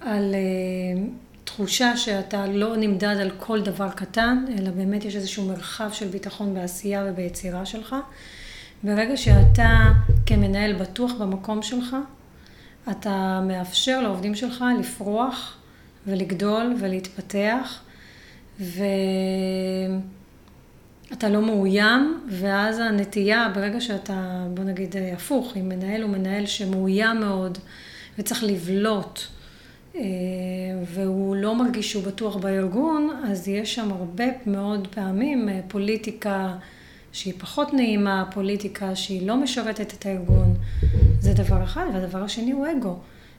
על 0.00 0.34
תחושה 1.44 1.96
שאתה 1.96 2.46
לא 2.46 2.76
נמדד 2.76 3.16
על 3.20 3.30
כל 3.38 3.62
דבר 3.62 3.90
קטן, 3.90 4.44
אלא 4.58 4.70
באמת 4.70 5.04
יש 5.04 5.16
איזשהו 5.16 5.48
מרחב 5.48 5.92
של 5.92 6.08
ביטחון 6.08 6.54
בעשייה 6.54 7.04
וביצירה 7.06 7.66
שלך. 7.66 7.96
ברגע 8.82 9.16
שאתה 9.16 9.92
כמנהל 10.26 10.72
בטוח 10.72 11.12
במקום 11.12 11.62
שלך, 11.62 11.96
אתה 12.90 13.40
מאפשר 13.46 14.00
לעובדים 14.00 14.34
שלך 14.34 14.64
לפרוח 14.80 15.58
ולגדול 16.06 16.74
ולהתפתח, 16.80 17.80
ואתה 18.60 18.78
לא 21.28 21.42
מאוים, 21.42 22.20
ואז 22.30 22.78
הנטייה, 22.78 23.52
ברגע 23.54 23.80
שאתה, 23.80 24.46
בוא 24.54 24.64
נגיד 24.64 24.94
הפוך, 25.14 25.56
אם 25.56 25.68
מנהל 25.68 26.02
הוא 26.02 26.10
מנהל 26.10 26.46
שמאוים 26.46 27.20
מאוד 27.20 27.58
וצריך 28.18 28.44
לבלוט, 28.44 29.20
אה, 29.96 30.02
והוא 30.84 31.36
לא 31.36 31.54
מרגיש 31.54 31.90
שהוא 31.90 32.04
בטוח 32.04 32.36
בארגון, 32.36 33.10
אז 33.24 33.48
יש 33.48 33.74
שם 33.74 33.92
הרבה 33.92 34.24
מאוד 34.46 34.88
פעמים 34.94 35.48
אה, 35.48 35.60
פוליטיקה 35.68 36.56
שהיא 37.12 37.34
פחות 37.38 37.74
נעימה, 37.74 38.24
פוליטיקה 38.34 38.96
שהיא 38.96 39.26
לא 39.26 39.36
משרתת 39.36 39.94
את 39.94 40.06
הארגון, 40.06 40.54
זה 41.20 41.34
דבר 41.34 41.64
אחד, 41.64 41.84
והדבר 41.94 42.22
השני 42.22 42.52
הוא 42.52 42.66
אגו. 42.78 42.96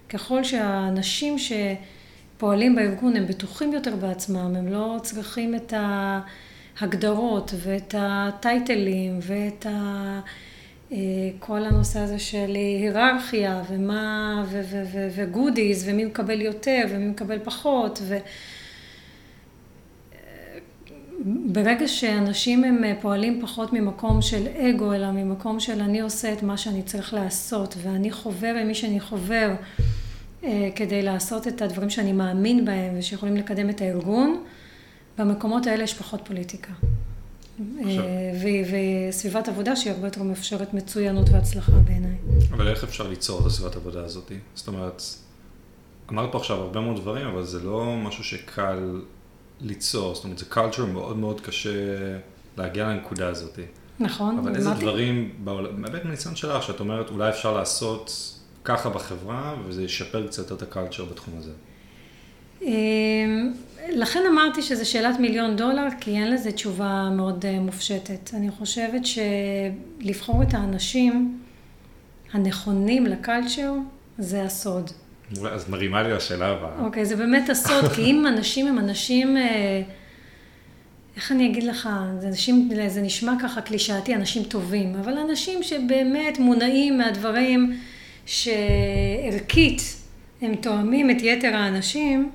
ככל 0.09 0.43
שהאנשים 0.43 1.35
שפועלים 1.39 2.75
בארגון 2.75 3.15
הם 3.15 3.27
בטוחים 3.27 3.73
יותר 3.73 3.95
בעצמם, 3.95 4.55
הם 4.55 4.67
לא 4.67 4.97
צריכים 5.03 5.55
את 5.55 5.73
ההגדרות 6.79 7.53
ואת 7.63 7.95
הטייטלים 7.97 9.19
ואת 9.21 9.65
ה... 9.65 10.19
אה, 10.91 10.97
כל 11.39 11.65
הנושא 11.65 11.99
הזה 11.99 12.19
של 12.19 12.55
היררכיה 12.55 13.63
ומה, 13.69 14.45
וגודיז, 15.15 15.89
ומי 15.89 16.05
מקבל 16.05 16.41
יותר 16.41 16.85
ומי 16.89 17.07
מקבל 17.07 17.39
פחות, 17.43 17.99
ו... 18.03 18.17
ברגע 21.25 21.87
שאנשים 21.87 22.63
הם 22.63 22.83
אה, 22.83 22.93
פועלים 23.01 23.41
פחות 23.41 23.73
ממקום 23.73 24.21
של 24.21 24.47
אגו, 24.47 24.93
אלא 24.93 25.11
ממקום 25.11 25.59
של 25.59 25.81
אני 25.81 26.01
עושה 26.01 26.33
את 26.33 26.43
מה 26.43 26.57
שאני 26.57 26.83
צריך 26.83 27.13
לעשות, 27.13 27.75
ואני 27.81 28.11
חובר 28.11 28.55
עם 28.61 28.67
מי 28.67 28.75
שאני 28.75 28.99
חובר 28.99 29.51
אה, 30.43 30.69
כדי 30.75 31.01
לעשות 31.01 31.47
את 31.47 31.61
הדברים 31.61 31.89
שאני 31.89 32.13
מאמין 32.13 32.65
בהם 32.65 32.93
ושיכולים 32.97 33.37
לקדם 33.37 33.69
את 33.69 33.81
הארגון, 33.81 34.43
במקומות 35.17 35.67
האלה 35.67 35.83
יש 35.83 35.93
פחות 35.93 36.21
פוליטיקה. 36.23 36.73
עכשיו. 37.79 38.03
אה, 38.03 38.31
וסביבת 39.09 39.47
עבודה 39.47 39.75
שהיא 39.75 39.93
הרבה 39.93 40.07
יותר 40.07 40.23
מאפשרת 40.23 40.73
מצוינות 40.73 41.29
והצלחה 41.29 41.71
בעיניי. 41.71 42.15
אבל 42.51 42.67
איך 42.67 42.83
אפשר 42.83 43.07
ליצור 43.07 43.41
את 43.41 43.45
הסביבת 43.45 43.75
עבודה 43.75 44.03
הזאת? 44.03 44.31
זאת 44.55 44.67
אומרת, 44.67 45.01
אמרת 46.11 46.31
פה 46.31 46.37
עכשיו 46.37 46.57
הרבה 46.57 46.79
מאוד 46.79 47.01
דברים, 47.01 47.27
אבל 47.27 47.43
זה 47.43 47.59
לא 47.59 47.95
משהו 47.97 48.23
שקל 48.23 49.01
ליצור, 49.61 50.15
זאת 50.15 50.23
אומרת, 50.23 50.37
זה 50.37 50.45
culture 50.53 50.85
מאוד 50.93 51.17
מאוד 51.17 51.41
קשה 51.41 51.69
להגיע 52.57 52.87
לנקודה 52.87 53.27
הזאת. 53.27 53.59
נכון, 53.99 54.37
אבל 54.37 54.55
איזה 54.55 54.69
דברים, 54.69 55.31
באמת 55.81 56.05
מניסיון 56.05 56.35
שלך, 56.35 56.63
שאת 56.63 56.79
אומרת, 56.79 57.09
אולי 57.09 57.29
אפשר 57.29 57.57
לעשות 57.57 58.11
ככה 58.63 58.89
בחברה, 58.89 59.55
וזה 59.67 59.83
ישפר 59.83 60.27
קצת 60.27 60.51
את 60.51 60.61
הקלצ'ר 60.61 61.05
בתחום 61.05 61.33
הזה. 61.37 61.51
אמ, 62.61 63.53
לכן 63.89 64.19
אמרתי 64.31 64.61
שזו 64.61 64.89
שאלת 64.89 65.19
מיליון 65.19 65.55
דולר, 65.55 65.87
כי 65.99 66.11
אין 66.11 66.31
לזה 66.31 66.51
תשובה 66.51 67.09
מאוד 67.11 67.45
אה, 67.45 67.59
מופשטת. 67.59 68.33
אני 68.33 68.51
חושבת 68.51 69.01
שלבחור 69.05 70.43
את 70.43 70.53
האנשים 70.53 71.39
הנכונים 72.33 73.05
לקלצ'ר, 73.05 73.73
זה 74.17 74.43
הסוד. 74.43 74.91
אז 75.51 75.69
מרימה 75.69 76.03
לי 76.03 76.11
השאלה 76.11 76.47
הבאה. 76.47 76.85
אוקיי, 76.85 77.05
זה 77.05 77.15
באמת 77.15 77.49
הסוד, 77.49 77.85
כי 77.95 78.01
אם 78.01 78.27
אנשים 78.27 78.67
הם 78.67 78.79
אנשים, 78.79 79.37
אה, 79.37 79.81
איך 81.15 81.31
אני 81.31 81.47
אגיד 81.47 81.63
לך, 81.63 81.89
זה, 82.19 82.27
אנשים, 82.27 82.69
זה 82.87 83.01
נשמע 83.01 83.33
ככה 83.41 83.61
קלישאתי, 83.61 84.15
אנשים 84.15 84.43
טובים, 84.43 84.95
אבל 84.95 85.17
אנשים 85.17 85.63
שבאמת 85.63 86.39
מונעים 86.39 86.97
מהדברים 86.97 87.79
שערכית 88.25 89.81
הם 90.41 90.55
תואמים 90.55 91.09
את 91.09 91.17
יתר 91.21 91.55
האנשים, 91.55 92.31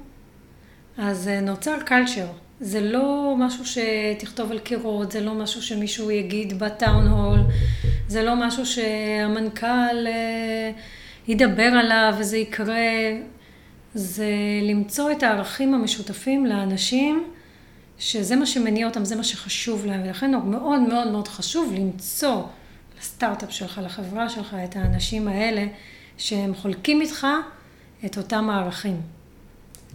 אז 0.98 1.28
אה, 1.28 1.40
נוצר 1.40 1.80
קלצ'ר. 1.84 2.26
זה 2.60 2.80
לא 2.80 3.34
משהו 3.38 3.64
שתכתוב 3.66 4.50
על 4.50 4.58
קירות, 4.58 5.12
זה 5.12 5.20
לא 5.20 5.34
משהו 5.34 5.62
שמישהו 5.62 6.10
יגיד 6.10 6.58
בטאון 6.58 7.06
הול, 7.06 7.38
זה 8.08 8.22
לא 8.22 8.36
משהו 8.36 8.66
שהמנכ"ל... 8.66 10.06
אה, 11.28 11.32
ידבר 11.32 11.62
עליו 11.62 12.14
וזה 12.18 12.36
יקרה, 12.36 12.76
זה 13.94 14.28
למצוא 14.62 15.12
את 15.12 15.22
הערכים 15.22 15.74
המשותפים 15.74 16.46
לאנשים, 16.46 17.30
שזה 17.98 18.36
מה 18.36 18.46
שמניע 18.46 18.86
אותם, 18.86 19.04
זה 19.04 19.16
מה 19.16 19.24
שחשוב 19.24 19.86
להם, 19.86 20.02
ולכן 20.04 20.30
מאוד 20.30 20.80
מאוד 20.80 21.08
מאוד 21.08 21.28
חשוב 21.28 21.74
למצוא 21.76 22.42
לסטארט-אפ 23.00 23.52
שלך, 23.52 23.80
לחברה 23.84 24.28
שלך, 24.28 24.56
את 24.64 24.76
האנשים 24.76 25.28
האלה 25.28 25.66
שהם 26.18 26.54
חולקים 26.54 27.00
איתך 27.00 27.26
את 28.04 28.18
אותם 28.18 28.50
הערכים. 28.50 29.00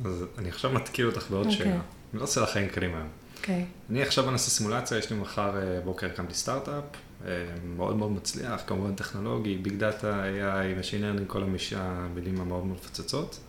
אז 0.06 0.26
אני 0.38 0.50
עכשיו 0.50 0.72
מתקיל 0.72 1.06
אותך 1.06 1.30
בעוד 1.30 1.46
okay. 1.46 1.50
אוקיי. 1.50 1.66
שאלה. 1.66 1.80
אני 2.14 2.20
לא 2.20 2.24
עושה 2.24 2.42
לך 2.42 2.50
חיים 2.50 2.70
קלים 2.70 2.96
היום. 2.96 3.08
אוקיי. 3.38 3.56
Okay. 3.56 3.92
אני 3.92 4.02
עכשיו 4.02 4.32
נעשה 4.32 4.50
סימולציה, 4.50 4.98
יש 4.98 5.10
לי 5.10 5.18
מחר 5.18 5.52
בוקר 5.84 6.08
הקמתי 6.08 6.34
סטארט-אפ, 6.34 6.84
מאוד 7.76 7.96
מאוד 7.96 8.12
מצליח, 8.12 8.62
כמובן 8.68 8.96
טכנולוגי, 8.96 9.58
big 9.58 9.76
data, 9.76 10.24
AI, 10.24 10.82
Machine 10.82 11.02
Learning, 11.02 11.26
כל 11.28 11.44
המילים 11.76 12.42
המאוד 12.42 12.66
מאוד 12.66 12.78
מפוצצות, 12.78 13.40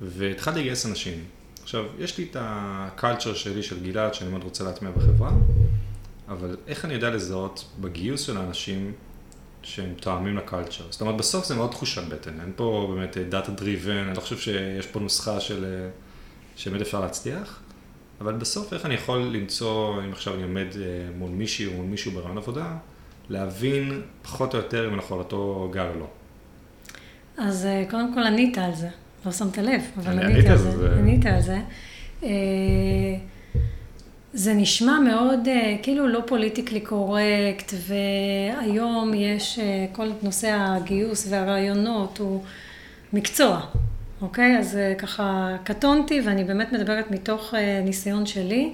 והתחלתי 0.00 0.60
לגייס 0.60 0.86
אנשים. 0.86 1.24
עכשיו, 1.62 1.84
יש 1.98 2.18
לי 2.18 2.26
את 2.30 2.36
ה 2.40 2.52
culture 2.52 3.34
שלי 3.34 3.62
של 3.62 3.82
גלעד, 3.84 4.14
שאני 4.14 4.30
מאוד 4.30 4.44
רוצה 4.44 4.64
להטמיע 4.64 4.92
בחברה, 4.92 5.32
אבל 6.28 6.56
איך 6.66 6.84
אני 6.84 6.94
יודע 6.94 7.10
לזהות 7.10 7.64
בגיוס 7.80 8.20
של 8.20 8.36
האנשים 8.36 8.92
שהם 9.62 9.94
תואמים 10.00 10.36
ל 10.36 10.41
culture? 10.41 10.84
זאת 10.90 11.00
אומרת, 11.00 11.16
בסוף 11.16 11.46
זה 11.46 11.54
מאוד 11.54 11.70
תחושת 11.70 12.02
בטן, 12.08 12.40
אין 12.40 12.52
פה 12.56 12.94
באמת 12.94 13.16
data 13.16 13.52
driven, 13.52 13.96
אני 14.06 14.16
לא 14.16 14.20
חושב 14.20 14.38
שיש 14.38 14.86
פה 14.86 15.00
נוסחה 15.00 15.40
של... 15.40 15.88
שבאמת 16.56 16.80
אפשר 16.80 17.00
להצליח, 17.00 17.60
אבל 18.20 18.34
בסוף 18.34 18.72
איך 18.72 18.86
אני 18.86 18.94
יכול 18.94 19.18
למצוא, 19.18 20.02
אם 20.04 20.12
עכשיו 20.12 20.34
אני 20.34 20.42
עומד 20.42 20.66
אה, 20.76 21.10
מול 21.18 21.30
מישהי 21.30 21.66
או 21.66 21.72
מול 21.72 21.86
מישהו 21.86 22.12
בריאיון 22.12 22.36
עבודה, 22.36 22.76
להבין 23.30 24.02
פחות 24.22 24.54
או 24.54 24.58
יותר 24.58 24.88
אם 24.88 24.94
אנחנו 24.94 25.14
על 25.14 25.22
אותו 25.22 25.70
גל 25.72 25.86
או 25.94 25.98
לא. 25.98 26.06
אז 27.38 27.66
אה, 27.66 27.84
קודם 27.90 28.14
כל 28.14 28.20
ענית 28.20 28.58
על 28.58 28.74
זה, 28.74 28.88
לא 29.26 29.32
שמת 29.32 29.58
לב, 29.58 29.82
אבל 29.98 30.18
ענית 30.18 30.46
על 30.46 30.58
זה. 30.58 30.94
ענית 30.98 31.26
על 31.26 31.40
זה. 31.40 31.58
אה, 32.22 32.28
זה 34.32 34.54
נשמע 34.54 34.98
מאוד 34.98 35.48
כאילו 35.82 36.08
לא 36.08 36.20
פוליטיקלי 36.26 36.80
קורקט, 36.80 37.74
והיום 37.86 39.14
יש 39.14 39.58
כל 39.92 40.08
נושא 40.22 40.56
הגיוס 40.60 41.26
והרעיונות 41.30 42.18
הוא 42.18 42.42
מקצוע. 43.12 43.60
אוקיי? 44.22 44.58
אז 44.58 44.76
אה, 44.76 44.94
ככה 44.98 45.56
קטונתי, 45.64 46.20
ואני 46.20 46.44
באמת 46.44 46.72
מדברת 46.72 47.10
מתוך 47.10 47.54
אה, 47.54 47.80
ניסיון 47.84 48.26
שלי. 48.26 48.72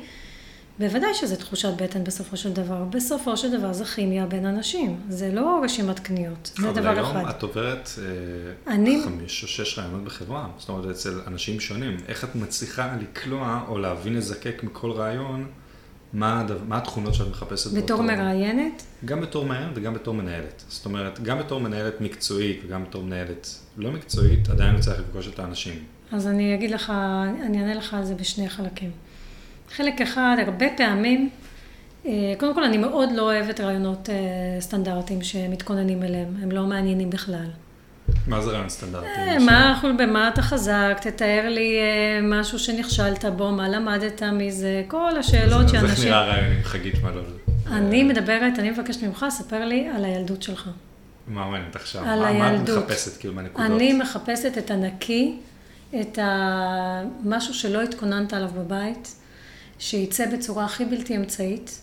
בוודאי 0.78 1.14
שזה 1.14 1.37
תחושת 1.37 1.73
בטן 1.76 2.04
בסופו 2.04 2.37
של 2.37 2.52
דבר. 2.52 2.85
בסופו 2.85 3.37
של 3.37 3.59
דבר 3.59 3.73
זה 3.73 3.85
כימיה 3.85 4.26
בין 4.26 4.47
אנשים, 4.47 5.00
זה 5.09 5.33
לא 5.33 5.61
רשימת 5.64 5.99
קניות, 5.99 6.50
זה 6.59 6.73
דבר 6.73 6.92
אחד. 6.92 6.99
אבל 6.99 7.16
היום 7.16 7.30
את 7.30 7.42
עוברת 7.42 7.90
אה, 7.99 8.73
אני... 8.75 9.02
חמש 9.04 9.42
או 9.42 9.49
שש 9.49 9.78
רעיונות 9.78 10.04
בחברה, 10.04 10.49
זאת 10.59 10.68
אומרת 10.68 10.90
אצל 10.90 11.21
אנשים 11.26 11.61
שונים. 11.61 11.97
איך 12.09 12.25
את 12.25 12.35
מצליחה 12.35 12.97
לקלוע 13.00 13.64
או 13.68 13.78
להבין 13.78 14.14
לזקק 14.14 14.62
מכל 14.62 14.90
רעיון 14.90 15.47
מה, 16.12 16.40
הדו, 16.40 16.54
מה 16.68 16.78
התכונות 16.78 17.14
שאת 17.14 17.28
מחפשת? 17.30 17.71
בתור 17.73 18.02
באותו... 18.02 18.02
מראיינת? 18.02 18.83
גם 19.04 19.21
בתור 19.21 19.45
מראיינת 19.45 19.73
וגם 19.75 19.95
בתור 19.95 20.14
מנהלת. 20.14 20.64
זאת 20.68 20.85
אומרת, 20.85 21.23
גם 21.23 21.38
בתור 21.38 21.61
מנהלת 21.61 22.00
מקצועית 22.00 22.61
וגם 22.66 22.85
בתור 22.85 23.02
מנהלת 23.02 23.49
לא 23.76 23.90
מקצועית, 23.90 24.49
עדיין 24.49 24.80
צריך 24.80 25.00
לפגוש 25.00 25.28
את 25.28 25.38
האנשים. 25.38 25.85
אז 26.12 26.26
אני 26.26 26.54
אגיד 26.54 26.71
לך, 26.71 26.92
אני 27.47 27.61
אענה 27.61 27.75
לך 27.75 27.95
על 27.95 28.04
זה 28.04 28.14
בשני 28.14 28.49
חלקים. 28.49 28.90
חלק 29.71 30.01
אחד, 30.01 30.37
הרבה 30.47 30.67
פעמים, 30.77 31.31
אה, 32.07 32.35
קודם 32.39 32.55
כל 32.55 32.65
אני 32.65 32.79
מאוד 32.79 33.13
לא 33.13 33.23
אוהבת 33.23 33.61
רעיונות 33.61 34.11
אה, 34.11 34.61
סטנדרטיים 34.61 35.23
שמתכוננים 35.23 36.03
אליהם, 36.03 36.29
הם 36.43 36.51
לא 36.51 36.67
מעניינים 36.67 37.11
בכלל. 37.11 37.47
מה 38.27 38.41
זה 38.41 38.51
רעיון 38.51 38.69
סטנדרטי? 38.69 39.07
אה, 39.07 39.39
מה, 39.39 39.83
במה 39.99 40.29
אתה 40.29 40.43
חזק, 40.43 40.99
תתאר 41.01 41.49
לי 41.49 41.79
משהו 42.23 42.59
שנכשלת 42.59 43.25
בו, 43.25 43.53
מה 43.53 43.69
למדת 43.69 44.23
מזה, 44.23 44.83
כל 44.89 45.17
השאלות 45.19 45.69
שאנשים... 45.69 45.85
אז 45.85 45.91
איך 45.91 46.05
נראה 46.05 46.25
רעיון 46.25 46.53
עם 46.57 46.63
חגית 46.63 47.03
מלול? 47.03 47.25
אני 47.71 48.03
מדברת, 48.03 48.59
אני 48.59 48.71
מבקקת 48.71 49.03
ממך, 49.03 49.27
ספר 49.31 49.65
לי 49.65 49.89
על 49.97 50.05
הילדות 50.05 50.43
שלך. 50.43 50.71
מה 51.29 51.51
מעניינת 51.51 51.77
עכשיו? 51.77 52.05
על 52.05 52.19
מה, 52.19 52.27
הילדות. 52.27 52.77
מה 52.77 52.83
את 52.83 52.91
מחפשת 52.91 53.21
כאילו 53.21 53.35
מהנקודות? 53.35 53.71
אני 53.71 53.93
מחפשת 53.93 54.59
את 54.59 54.71
הנקי, 54.71 55.37
את 56.01 56.19
המשהו 56.23 57.55
שלא 57.55 57.83
התכוננת 57.83 58.33
עליו 58.33 58.51
בבית, 58.55 59.17
שייצא 59.78 60.26
בצורה 60.26 60.64
הכי 60.64 60.85
בלתי 60.85 61.16
אמצעית. 61.16 61.80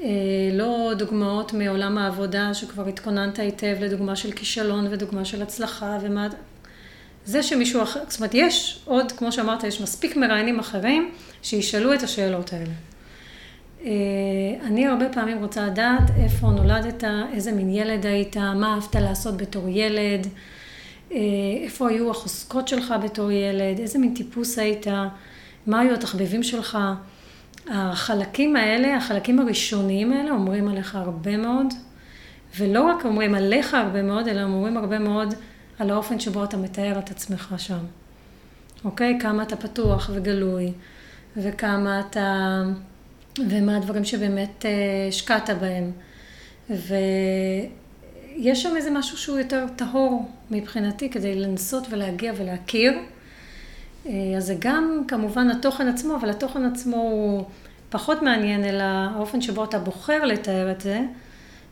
אה, 0.00 0.06
לא 0.52 0.90
דוגמאות 0.98 1.52
מעולם 1.52 1.98
העבודה 1.98 2.54
שכבר 2.54 2.88
התכוננת 2.88 3.38
היטב 3.38 3.76
לדוגמה 3.80 4.16
של 4.16 4.32
כישלון 4.32 4.86
ודוגמה 4.90 5.24
של 5.24 5.42
הצלחה 5.42 5.98
ומה... 6.02 6.28
זה 7.26 7.42
שמישהו 7.42 7.82
אחר, 7.82 8.00
זאת 8.08 8.20
אומרת 8.20 8.34
יש 8.34 8.82
עוד, 8.84 9.12
כמו 9.12 9.32
שאמרת, 9.32 9.64
יש 9.64 9.80
מספיק 9.80 10.16
מראיינים 10.16 10.58
אחרים 10.58 11.10
שישאלו 11.42 11.94
את 11.94 12.02
השאלות 12.02 12.52
האלה. 12.52 12.72
אה, 13.84 13.90
אני 14.62 14.86
הרבה 14.86 15.08
פעמים 15.08 15.38
רוצה 15.38 15.66
לדעת 15.66 16.10
איפה 16.24 16.46
נולדת, 16.46 17.04
איזה 17.32 17.52
מין 17.52 17.70
ילד 17.70 18.06
היית, 18.06 18.36
מה 18.36 18.74
אהבת 18.74 18.96
לעשות 18.96 19.36
בתור 19.36 19.68
ילד, 19.68 20.26
אה, 21.12 21.18
איפה 21.62 21.88
היו 21.88 22.10
החוזקות 22.10 22.68
שלך 22.68 22.94
בתור 23.04 23.30
ילד, 23.30 23.78
איזה 23.78 23.98
מין 23.98 24.14
טיפוס 24.14 24.58
היית, 24.58 24.86
מה 25.66 25.80
היו 25.80 25.94
התחביבים 25.94 26.42
שלך. 26.42 26.78
החלקים 27.70 28.56
האלה, 28.56 28.96
החלקים 28.96 29.40
הראשוניים 29.40 30.12
האלה, 30.12 30.30
אומרים 30.30 30.68
עליך 30.68 30.94
הרבה 30.94 31.36
מאוד, 31.36 31.66
ולא 32.58 32.82
רק 32.82 33.04
אומרים 33.04 33.34
עליך 33.34 33.74
הרבה 33.74 34.02
מאוד, 34.02 34.28
אלא 34.28 34.42
אומרים 34.42 34.76
הרבה 34.76 34.98
מאוד 34.98 35.34
על 35.78 35.90
האופן 35.90 36.20
שבו 36.20 36.44
אתה 36.44 36.56
מתאר 36.56 36.98
את 36.98 37.10
עצמך 37.10 37.54
שם. 37.58 37.78
אוקיי? 38.84 39.18
כמה 39.20 39.42
אתה 39.42 39.56
פתוח 39.56 40.10
וגלוי, 40.14 40.72
וכמה 41.36 42.00
אתה... 42.00 42.62
ומה 43.50 43.76
הדברים 43.76 44.04
שבאמת 44.04 44.66
אה, 44.66 44.70
השקעת 45.08 45.50
בהם. 45.50 45.90
ויש 46.70 48.62
שם 48.62 48.76
איזה 48.76 48.90
משהו 48.90 49.18
שהוא 49.18 49.38
יותר 49.38 49.66
טהור 49.76 50.30
מבחינתי, 50.50 51.10
כדי 51.10 51.34
לנסות 51.34 51.86
ולהגיע 51.90 52.32
ולהכיר. 52.36 52.92
אה, 54.06 54.34
אז 54.36 54.46
זה 54.46 54.56
גם 54.58 55.02
כמובן 55.08 55.50
התוכן 55.50 55.88
עצמו, 55.88 56.16
אבל 56.16 56.30
התוכן 56.30 56.64
עצמו 56.64 56.96
הוא 56.96 57.44
פחות 57.90 58.22
מעניין, 58.22 58.64
אלא 58.64 58.82
האופן 58.82 59.40
שבו 59.40 59.64
אתה 59.64 59.78
בוחר 59.78 60.24
לתאר 60.24 60.70
את 60.70 60.80
זה, 60.80 61.00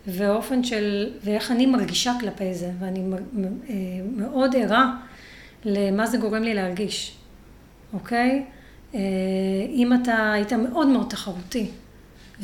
והאופן 0.06 0.64
של, 0.64 1.10
ואיך 1.24 1.50
אני 1.50 1.66
מרגישה 1.66 2.12
כלפי 2.20 2.54
זה, 2.54 2.70
ואני 2.80 3.00
אה, 3.70 3.74
מאוד 4.16 4.56
ערה 4.56 4.96
למה 5.64 6.06
זה 6.06 6.18
גורם 6.18 6.42
לי 6.42 6.54
להרגיש, 6.54 7.16
אוקיי? 7.92 8.44
אה, 8.94 9.00
אם 9.70 9.92
אתה 10.02 10.32
היית 10.32 10.52
מאוד 10.52 10.88
מאוד 10.88 11.06
תחרותי, 11.10 11.66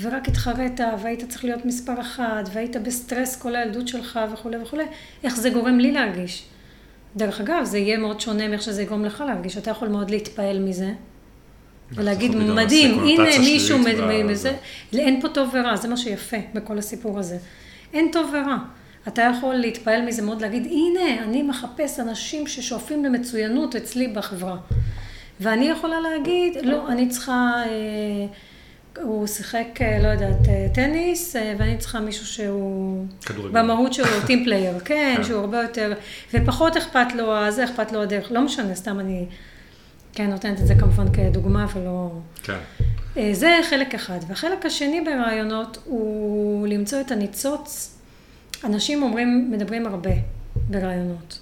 ורק 0.00 0.28
התחרית 0.28 0.80
והיית 1.02 1.24
צריך 1.28 1.44
להיות 1.44 1.64
מספר 1.64 2.00
אחת, 2.00 2.48
והיית 2.52 2.76
בסטרס 2.76 3.36
כל 3.36 3.56
הילדות 3.56 3.88
שלך 3.88 4.20
וכולי 4.32 4.56
וכולי, 4.62 4.84
איך 5.24 5.36
זה 5.36 5.50
גורם 5.50 5.78
לי 5.78 5.92
להרגיש? 5.92 6.44
דרך 7.18 7.40
אגב, 7.40 7.64
זה 7.64 7.78
יהיה 7.78 7.98
מאוד 7.98 8.20
שונה 8.20 8.48
מאיך 8.48 8.62
שזה 8.62 8.82
יגרום 8.82 9.04
לך 9.04 9.24
להרגיש. 9.26 9.58
אתה 9.58 9.70
יכול 9.70 9.88
מאוד 9.88 10.10
להתפעל 10.10 10.58
מזה, 10.58 10.92
ולהגיד, 11.92 12.34
מדהים, 12.34 12.98
הנה 12.98 13.38
מישהו 13.38 13.78
מזה, 14.24 14.52
אין 14.92 15.20
פה 15.20 15.28
טוב 15.28 15.48
ורע, 15.52 15.76
זה 15.76 15.88
מה 15.88 15.96
שיפה 15.96 16.36
בכל 16.54 16.78
הסיפור 16.78 17.18
הזה. 17.18 17.38
אין 17.92 18.08
טוב 18.12 18.30
ורע. 18.32 18.56
אתה 19.08 19.22
יכול 19.22 19.54
להתפעל 19.54 20.06
מזה 20.06 20.22
מאוד, 20.22 20.40
להגיד, 20.40 20.66
הנה, 20.66 21.22
אני 21.22 21.42
מחפש 21.42 22.00
אנשים 22.00 22.46
ששואפים 22.46 23.04
למצוינות 23.04 23.76
אצלי 23.76 24.08
בחברה. 24.08 24.56
ואני 25.40 25.68
יכולה 25.68 26.00
להגיד, 26.00 26.56
לא, 26.62 26.88
אני 26.88 27.08
צריכה, 27.08 27.52
אה, 27.66 28.26
הוא 29.02 29.26
שיחק, 29.26 29.66
אה, 29.80 30.02
לא 30.02 30.08
יודעת, 30.08 30.48
אה, 30.48 30.66
טניס, 30.74 31.36
ואני 31.58 31.78
צריכה 31.78 32.00
מישהו 32.00 32.26
שהוא... 32.26 33.06
כדורגל. 33.26 33.60
במהות 33.60 33.92
שלו, 33.92 34.06
team 34.26 34.44
player, 34.44 34.78
כן, 34.78 35.14
כן, 35.16 35.24
שהוא 35.24 35.40
הרבה 35.40 35.62
יותר, 35.62 35.92
ופחות 36.34 36.76
אכפת 36.76 37.14
לו, 37.14 37.50
זה 37.50 37.64
אכפת 37.64 37.92
לו 37.92 38.02
הדרך, 38.02 38.32
לא 38.32 38.40
משנה, 38.40 38.74
סתם 38.74 39.00
אני, 39.00 39.26
כן, 40.12 40.30
נותנת 40.30 40.60
את 40.60 40.66
זה 40.66 40.74
כמובן 40.74 41.12
כדוגמה 41.12 41.66
ולא... 41.74 42.10
כן. 42.42 42.58
זה 43.32 43.60
חלק 43.70 43.94
אחד. 43.94 44.18
והחלק 44.28 44.66
השני 44.66 45.00
ברעיונות 45.00 45.78
הוא 45.84 46.68
למצוא 46.68 47.00
את 47.00 47.10
הניצוץ. 47.10 47.98
אנשים 48.64 49.02
אומרים, 49.02 49.50
מדברים 49.50 49.86
הרבה 49.86 50.10
ברעיונות. 50.56 51.38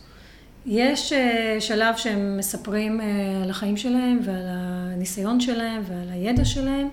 יש 0.67 1.13
אה, 1.13 1.57
שלב 1.61 1.97
שהם 1.97 2.39
מספרים 2.39 3.01
אה, 3.01 3.07
על 3.43 3.51
החיים 3.51 3.77
שלהם 3.77 4.21
ועל 4.25 4.45
הניסיון 4.47 5.41
שלהם 5.41 5.83
ועל 5.89 6.09
הידע 6.11 6.45
שלהם, 6.45 6.89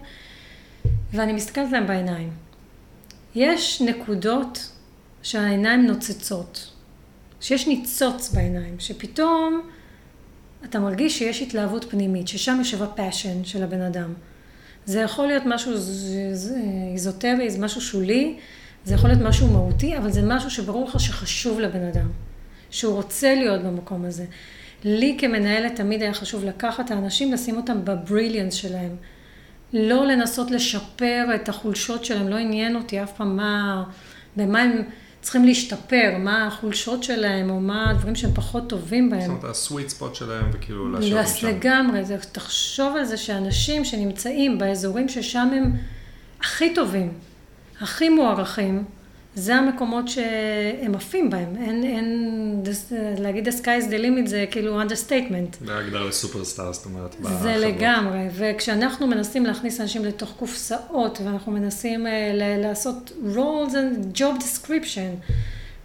ואני 1.13 1.33
מסתכלת 1.33 1.71
להם 1.71 1.87
בעיניים. 1.87 2.29
יש 3.35 3.81
נקודות 3.81 4.69
שהעיניים 5.23 5.87
נוצצות, 5.87 6.71
שיש 7.41 7.67
ניצוץ 7.67 8.29
בעיניים, 8.29 8.75
שפתאום 8.79 9.61
אתה 10.65 10.79
מרגיש 10.79 11.17
שיש 11.17 11.41
התלהבות 11.41 11.85
פנימית, 11.89 12.27
ששם 12.27 12.55
יושב 12.59 12.83
הפאשן 12.83 13.43
של 13.43 13.63
הבן 13.63 13.81
אדם. 13.81 14.13
זה 14.85 15.01
יכול 15.01 15.27
להיות 15.27 15.43
משהו 15.45 15.73
איזוטרי, 16.93 17.49
זה 17.49 17.59
משהו 17.59 17.81
שולי, 17.81 18.37
זה 18.85 18.93
יכול 18.93 19.09
להיות 19.09 19.21
משהו 19.21 19.47
מהותי, 19.47 19.97
אבל 19.97 20.11
זה 20.11 20.21
משהו 20.21 20.49
שברור 20.49 20.87
לך 20.87 20.99
שחשוב 20.99 21.59
לבן 21.59 21.83
אדם. 21.83 22.07
שהוא 22.73 22.95
רוצה 22.95 23.35
להיות 23.35 23.61
במקום 23.63 24.05
הזה. 24.05 24.25
לי 24.83 25.17
כמנהלת 25.19 25.75
תמיד 25.75 26.01
היה 26.01 26.13
חשוב 26.13 26.45
לקחת 26.45 26.85
את 26.85 26.91
האנשים, 26.91 27.33
לשים 27.33 27.57
אותם 27.57 27.85
בבריליאנס 27.85 28.53
שלהם. 28.53 28.95
לא 29.73 30.05
לנסות 30.05 30.51
לשפר 30.51 31.25
את 31.35 31.49
החולשות 31.49 32.05
שלהם, 32.05 32.27
לא 32.27 32.35
עניין 32.35 32.75
אותי 32.75 33.03
אף 33.03 33.11
פעם 33.17 33.37
מה, 33.37 33.83
במה 34.35 34.61
הם 34.61 34.81
צריכים 35.21 35.45
להשתפר, 35.45 36.15
מה 36.19 36.47
החולשות 36.47 37.03
שלהם, 37.03 37.49
או 37.49 37.59
מה 37.59 37.89
הדברים 37.89 38.15
שהם 38.15 38.31
פחות 38.33 38.69
טובים 38.69 39.09
בהם. 39.09 39.21
זאת 39.21 39.29
אומרת, 39.29 39.43
הסוויט 39.43 39.89
ספוט 39.89 40.15
שלהם, 40.15 40.49
וכאילו 40.53 40.91
להשאיר 40.91 41.17
אותם 41.17 41.29
שם. 41.29 41.47
לגמרי, 41.47 42.05
זה, 42.05 42.17
תחשוב 42.31 42.95
על 42.95 43.05
זה 43.05 43.17
שאנשים 43.17 43.85
שנמצאים 43.85 44.57
באזורים 44.57 45.09
ששם 45.09 45.49
הם 45.53 45.71
הכי 46.41 46.73
טובים, 46.73 47.13
הכי 47.81 48.09
מוערכים, 48.09 48.83
זה 49.35 49.55
המקומות 49.55 50.07
שהם 50.07 50.95
עפים 50.95 51.29
בהם. 51.29 51.55
אין, 51.55 51.83
אין, 51.83 52.61
להגיד 53.17 53.47
the 53.47 53.51
sky 53.51 53.81
is 53.81 53.89
the 53.89 53.97
limit 54.03 54.25
זה 54.25 54.45
כאילו 54.51 54.81
understatement. 54.81 55.65
זה 55.65 55.77
הגדרה 55.77 56.05
לסופרסטאר, 56.05 56.73
זאת 56.73 56.85
אומרת, 56.85 57.13
זה 57.13 57.19
בחברות. 57.21 57.55
לגמרי, 57.55 58.27
וכשאנחנו 58.33 59.07
מנסים 59.07 59.45
להכניס 59.45 59.81
אנשים 59.81 60.05
לתוך 60.05 60.33
קופסאות, 60.39 61.21
ואנחנו 61.25 61.51
מנסים 61.51 62.05
uh, 62.05 62.09
לעשות 62.61 63.11
roles 63.35 63.71
and 63.71 64.17
job 64.17 64.43
description, 64.43 65.31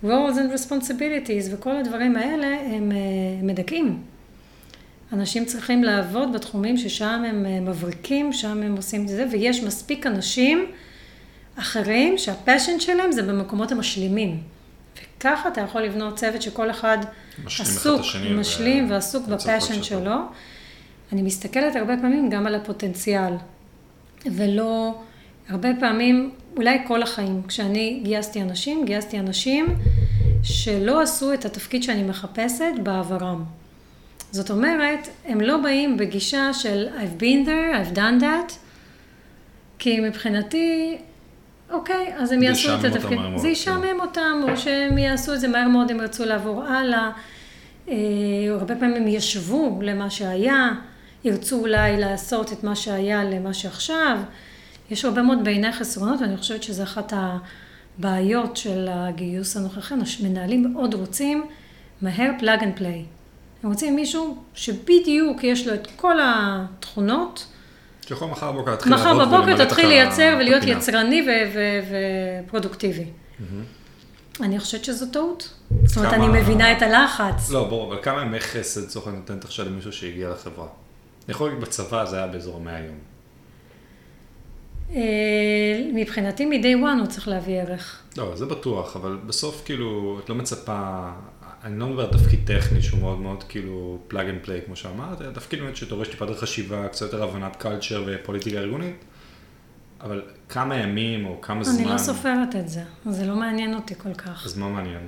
roles 0.05 0.35
and 0.35 0.59
responsibilities, 0.59 1.53
וכל 1.53 1.77
הדברים 1.77 2.17
האלה, 2.17 2.47
הם 2.47 2.93
uh, 2.93 3.45
מדכאים. 3.45 4.03
אנשים 5.13 5.45
צריכים 5.45 5.85
לעבוד 5.85 6.33
בתחומים 6.33 6.77
ששם 6.77 7.23
הם 7.29 7.47
uh, 7.47 7.69
מבריקים, 7.69 8.33
שם 8.33 8.63
הם 8.63 8.77
עושים 8.77 9.03
את 9.03 9.09
זה, 9.09 9.27
ויש 9.33 9.63
מספיק 9.63 10.07
אנשים 10.07 10.67
אחרים 11.59 12.19
שהפשן 12.19 12.81
שלהם 12.81 13.13
זה 13.13 13.23
במקומות 13.23 13.73
המשלימים. 13.73 14.43
וככה 15.19 15.49
אתה 15.49 15.61
יכול 15.61 15.83
לבנות 15.83 16.17
צוות 16.17 16.43
שכל 16.43 16.71
אחד 16.71 16.99
עסוק, 17.47 18.01
משלים 18.31 18.87
ו... 18.87 18.91
ועסוק 18.91 19.27
בפשן 19.27 19.83
שלו. 19.83 20.17
אני 21.13 21.23
מסתכלת 21.23 21.77
הרבה 21.77 21.95
פעמים 22.01 22.31
גם 22.31 22.47
על 22.47 22.55
הפוטנציאל, 22.55 23.33
ולא, 24.27 24.95
הרבה 25.49 25.69
פעמים, 25.81 26.31
אולי 26.57 26.79
כל 26.87 27.03
החיים, 27.03 27.43
כשאני 27.49 28.01
גייסתי 28.05 28.43
אנשים, 28.43 28.85
גייסתי 28.85 29.19
אנשים 29.19 29.67
שלא 30.43 31.03
עשו 31.03 31.35
את 31.35 31.45
התפקיד 31.45 31.83
שאני 31.83 32.03
מחפשת 32.03 32.73
בעברם. 32.83 33.45
זאת 34.31 34.51
אומרת, 34.51 35.09
הם 35.25 35.41
לא 35.41 35.57
באים 35.57 35.97
בגישה 35.97 36.55
של 36.55 36.89
I've 36.97 37.23
been 37.23 37.47
there, 37.47 37.77
I've 37.77 37.97
done 37.97 38.23
that, 38.23 38.53
כי 39.79 40.01
מבחינתי 40.01 40.99
אוקיי, 41.71 42.15
אז 42.17 42.33
הם 42.33 42.43
יעשו 42.43 42.69
את 42.75 42.85
התפקיד. 42.85 43.19
זה 43.37 43.43
כן. 43.43 43.49
ישעמם 43.49 44.01
אותם, 44.01 44.41
או 44.43 44.57
שהם 44.57 44.99
יעשו 44.99 45.35
את 45.35 45.41
זה 45.41 45.49
מהר 45.49 45.69
מאוד, 45.69 45.91
הם 45.91 46.01
ירצו 46.01 46.25
לעבור 46.25 46.65
הלאה. 46.65 47.11
אה, 47.89 47.95
הרבה 48.51 48.77
פעמים 48.77 48.97
הם 48.97 49.09
ישבו 49.09 49.79
למה 49.83 50.11
שהיה, 50.11 50.69
ירצו 51.25 51.61
אולי 51.61 52.01
לעשות 52.01 52.53
את 52.53 52.65
מה 52.65 52.77
שהיה 52.77 53.25
למה 53.25 53.55
שעכשיו. 53.55 54.19
יש 54.91 55.05
הרבה 55.05 55.23
מאוד 55.23 55.45
בעיני 55.45 55.73
חסרונות, 55.73 56.21
ואני 56.21 56.37
חושבת 56.37 56.63
שזו 56.63 56.83
אחת 56.83 57.13
הבעיות 57.99 58.57
של 58.57 58.89
הגיוס 58.91 59.57
הנוכחי. 59.57 59.95
מנהלים 60.23 60.73
מאוד 60.73 60.95
רוצים 60.95 61.45
מהר 62.03 62.31
plug 62.39 62.63
and 62.63 62.77
play. 62.77 63.05
הם 63.63 63.71
רוצים 63.71 63.97
מישהו 63.97 64.37
שבדיוק 64.55 65.45
יש 65.45 65.67
לו 65.67 65.75
את 65.75 65.89
כל 65.97 66.17
התכונות, 66.23 67.47
שיכול 68.09 68.29
מחר 68.29 68.53
בבוקר 68.53 68.71
להתחיל 68.71 68.93
לעבוד 68.93 69.17
מחר 69.17 69.27
בבוקר 69.27 69.65
תתחיל 69.65 69.87
לייצר 69.87 70.37
ולהיות 70.41 70.63
יצרני 70.67 71.27
ופרודוקטיבי. 72.47 73.05
אני 74.41 74.59
חושבת 74.59 74.85
שזו 74.85 75.07
טעות. 75.13 75.55
זאת 75.85 75.97
אומרת, 75.97 76.13
אני 76.13 76.29
מבינה 76.41 76.73
את 76.73 76.83
הלחץ. 76.83 77.51
לא, 77.51 77.65
ברור, 77.65 77.93
אבל 77.95 78.03
כמה 78.03 78.23
ימי 78.23 78.41
חסד 78.41 78.83
לצורך 78.83 79.07
העניין 79.07 79.23
נותנת 79.23 79.45
עכשיו 79.45 79.67
למישהו 79.67 79.93
שהגיע 79.93 80.31
לחברה? 80.31 80.67
אני 80.67 81.35
יכול 81.35 81.49
להגיד 81.49 81.65
בצבא 81.65 82.05
זה 82.05 82.17
היה 82.17 82.27
באזור 82.27 82.61
100 82.61 82.81
יום. 82.81 82.99
אה, 84.95 85.01
מבחינתי 85.95 86.45
מ-day 86.47 86.85
one 86.85 87.01
הוא 87.01 87.07
צריך 87.07 87.29
להביא 87.29 87.61
ערך. 87.61 88.03
לא, 88.17 88.37
זה 88.37 88.47
בטוח, 88.47 88.97
אבל 88.97 89.19
בסוף 89.27 89.63
כאילו, 89.65 90.21
את 90.25 90.29
לא 90.29 90.35
מצפה, 90.35 91.11
אני 91.65 91.79
לא 91.79 91.87
מדבר 91.87 92.05
על 92.05 92.13
תפקיד 92.13 92.41
טכני 92.47 92.83
שהוא 92.83 93.01
מאוד 93.01 93.19
מאוד 93.19 93.43
כאילו 93.43 93.99
plug 94.09 94.29
and 94.29 94.39
play 94.43 94.61
כמו 94.67 94.77
שאמרת, 94.77 95.23
אלא 95.23 95.33
תפקיד 95.33 95.61
באמת 95.61 95.77
שדורש 95.77 96.09
טיפה 96.09 96.25
יותר 96.25 96.41
חשיבה, 96.41 96.89
קצת 96.89 97.03
יותר 97.03 97.23
הבנת 97.23 97.57
culture 97.57 98.05
ופוליטיקה 98.07 98.59
ארגונית, 98.59 99.05
אבל 100.01 100.23
כמה 100.49 100.77
ימים 100.77 101.27
או 101.27 101.41
כמה 101.41 101.65
זמן... 101.65 101.75
אני 101.85 101.93
לא 101.93 101.99
סופרת 101.99 102.57
את 102.57 102.69
זה, 102.69 102.83
זה 103.07 103.27
לא 103.27 103.37
מעניין 103.37 103.75
אותי 103.75 103.95
כל 103.95 104.15
כך. 104.15 104.47
אז 104.47 104.59
מה 104.59 104.69
מעניין? 104.69 105.07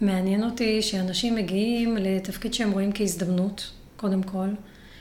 מעניין 0.00 0.44
אותי 0.44 0.82
שאנשים 0.82 1.34
מגיעים 1.34 1.96
לתפקיד 1.96 2.54
שהם 2.54 2.70
רואים 2.70 2.90
כהזדמנות, 2.94 3.70
קודם 3.96 4.22
כל, 4.22 4.48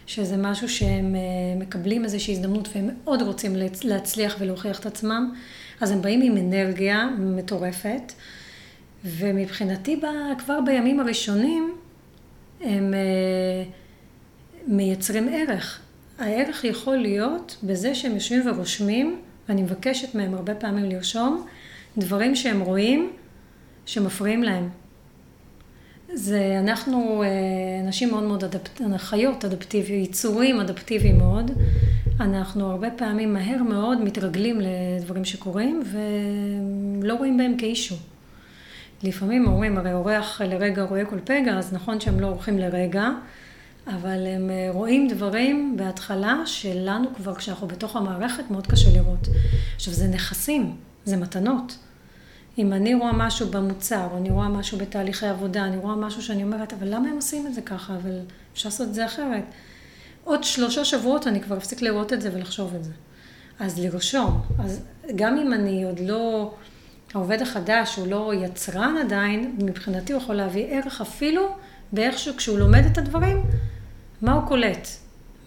שזה 0.07 0.37
משהו 0.37 0.69
שהם 0.69 1.15
אה, 1.15 1.19
מקבלים 1.59 2.03
איזושהי 2.03 2.33
הזדמנות 2.33 2.69
והם 2.75 2.89
מאוד 3.03 3.21
רוצים 3.21 3.55
להצליח 3.83 4.35
ולהוכיח 4.39 4.79
את 4.79 4.85
עצמם, 4.85 5.33
אז 5.81 5.91
הם 5.91 6.01
באים 6.01 6.21
עם 6.21 6.37
אנרגיה 6.37 7.09
מטורפת. 7.19 8.13
ומבחינתי 9.05 9.99
כבר 10.37 10.59
בימים 10.65 10.99
הראשונים 10.99 11.75
הם 12.61 12.93
אה, 12.93 13.63
מייצרים 14.67 15.29
ערך. 15.33 15.79
הערך 16.19 16.63
יכול 16.63 16.95
להיות 16.95 17.57
בזה 17.63 17.95
שהם 17.95 18.13
יושבים 18.13 18.47
ורושמים, 18.47 19.19
ואני 19.49 19.61
מבקשת 19.61 20.15
מהם 20.15 20.33
הרבה 20.33 20.55
פעמים 20.55 20.85
לרשום, 20.85 21.45
דברים 21.97 22.35
שהם 22.35 22.61
רואים 22.61 23.11
שמפריעים 23.85 24.43
להם. 24.43 24.69
זה, 26.13 26.57
אנחנו 26.59 27.23
אה, 27.23 27.27
אנשים 27.85 28.09
מאוד 28.09 28.23
מאוד 28.23 28.43
אדפטיביים, 28.43 28.97
חיות 28.97 29.45
אדפטיביים, 29.45 30.03
יצורים 30.03 30.59
אדפטיביים 30.59 31.17
מאוד. 31.17 31.51
אנחנו 32.19 32.71
הרבה 32.71 32.91
פעמים 32.91 33.33
מהר 33.33 33.63
מאוד 33.63 34.01
מתרגלים 34.01 34.59
לדברים 34.61 35.25
שקורים 35.25 35.83
ולא 37.01 37.13
רואים 37.13 37.37
בהם 37.37 37.57
כאישו. 37.57 37.95
לפעמים 39.03 39.47
אומרים, 39.47 39.77
הרי 39.77 39.93
אורח 39.93 40.41
לרגע 40.41 40.83
רואה 40.83 41.05
כל 41.05 41.19
פגע, 41.23 41.57
אז 41.57 41.73
נכון 41.73 41.99
שהם 41.99 42.19
לא 42.19 42.27
אורחים 42.27 42.57
לרגע, 42.57 43.09
אבל 43.87 44.27
הם 44.27 44.49
אה, 44.49 44.69
רואים 44.71 45.07
דברים 45.07 45.77
בהתחלה 45.77 46.41
שלנו 46.45 47.15
כבר 47.15 47.35
כשאנחנו 47.35 47.67
בתוך 47.67 47.95
המערכת 47.95 48.51
מאוד 48.51 48.67
קשה 48.67 48.89
לראות. 48.93 49.27
עכשיו 49.75 49.93
זה 49.93 50.07
נכסים, 50.07 50.75
זה 51.05 51.17
מתנות. 51.17 51.77
אם 52.57 52.73
אני 52.73 52.93
רואה 52.95 53.11
משהו 53.13 53.47
במוצר, 53.47 54.07
או 54.11 54.17
אני 54.17 54.29
רואה 54.29 54.49
משהו 54.49 54.77
בתהליכי 54.77 55.25
עבודה, 55.27 55.65
אני 55.65 55.77
רואה 55.77 55.95
משהו 55.95 56.21
שאני 56.21 56.43
אומרת, 56.43 56.73
אבל 56.73 56.87
למה 56.95 57.09
הם 57.09 57.15
עושים 57.15 57.47
את 57.47 57.53
זה 57.53 57.61
ככה? 57.61 57.95
אבל 57.95 58.19
אפשר 58.53 58.69
לעשות 58.69 58.87
את 58.87 58.93
זה 58.93 59.05
אחרת. 59.05 59.43
עוד 60.23 60.43
שלושה 60.43 60.85
שבועות 60.85 61.27
אני 61.27 61.41
כבר 61.41 61.57
אפסיק 61.57 61.81
לראות 61.81 62.13
את 62.13 62.21
זה 62.21 62.29
ולחשוב 62.33 62.75
את 62.75 62.83
זה. 62.83 62.91
אז 63.59 63.79
לרשום. 63.79 64.41
אז 64.59 64.81
גם 65.15 65.37
אם 65.37 65.53
אני 65.53 65.83
עוד 65.83 65.99
לא... 65.99 66.53
העובד 67.13 67.41
החדש 67.41 67.95
הוא 67.95 68.07
לא 68.07 68.31
יצרן 68.33 68.95
עדיין, 69.01 69.55
מבחינתי 69.63 70.13
הוא 70.13 70.21
יכול 70.21 70.35
להביא 70.35 70.65
ערך 70.69 71.01
אפילו 71.01 71.55
באיכשהו 71.91 72.35
כשהוא 72.37 72.59
לומד 72.59 72.83
את 72.91 72.97
הדברים, 72.97 73.43
מה 74.21 74.33
הוא 74.33 74.47
קולט, 74.47 74.87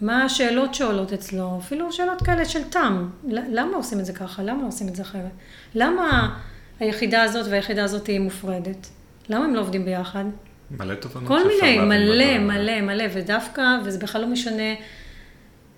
מה 0.00 0.24
השאלות 0.24 0.74
שעולות 0.74 1.12
אצלו, 1.12 1.58
אפילו 1.58 1.92
שאלות 1.92 2.22
כאלה 2.22 2.44
של 2.44 2.64
תם, 2.64 3.08
למה 3.28 3.76
עושים 3.76 4.00
את 4.00 4.04
זה 4.04 4.12
ככה, 4.12 4.42
למה 4.42 4.64
עושים 4.64 4.88
את 4.88 4.96
זה 4.96 5.02
אחרת, 5.02 5.30
למה 5.74 6.38
היחידה 6.80 7.22
הזאת 7.22 7.46
והיחידה 7.50 7.84
הזאת 7.84 8.06
היא 8.06 8.20
מופרדת, 8.20 8.86
למה 9.28 9.44
הם 9.44 9.54
לא 9.54 9.60
עובדים 9.60 9.84
ביחד? 9.84 10.24
מלא 10.70 10.94
תובנות. 10.94 11.28
כל 11.28 11.40
מיני, 11.48 11.78
מלא, 11.78 12.38
מלא, 12.38 12.80
מלא, 12.80 13.04
ודווקא, 13.14 13.62
וזה 13.84 13.98
בכלל 13.98 14.20
לא 14.20 14.26
משנה 14.26 14.74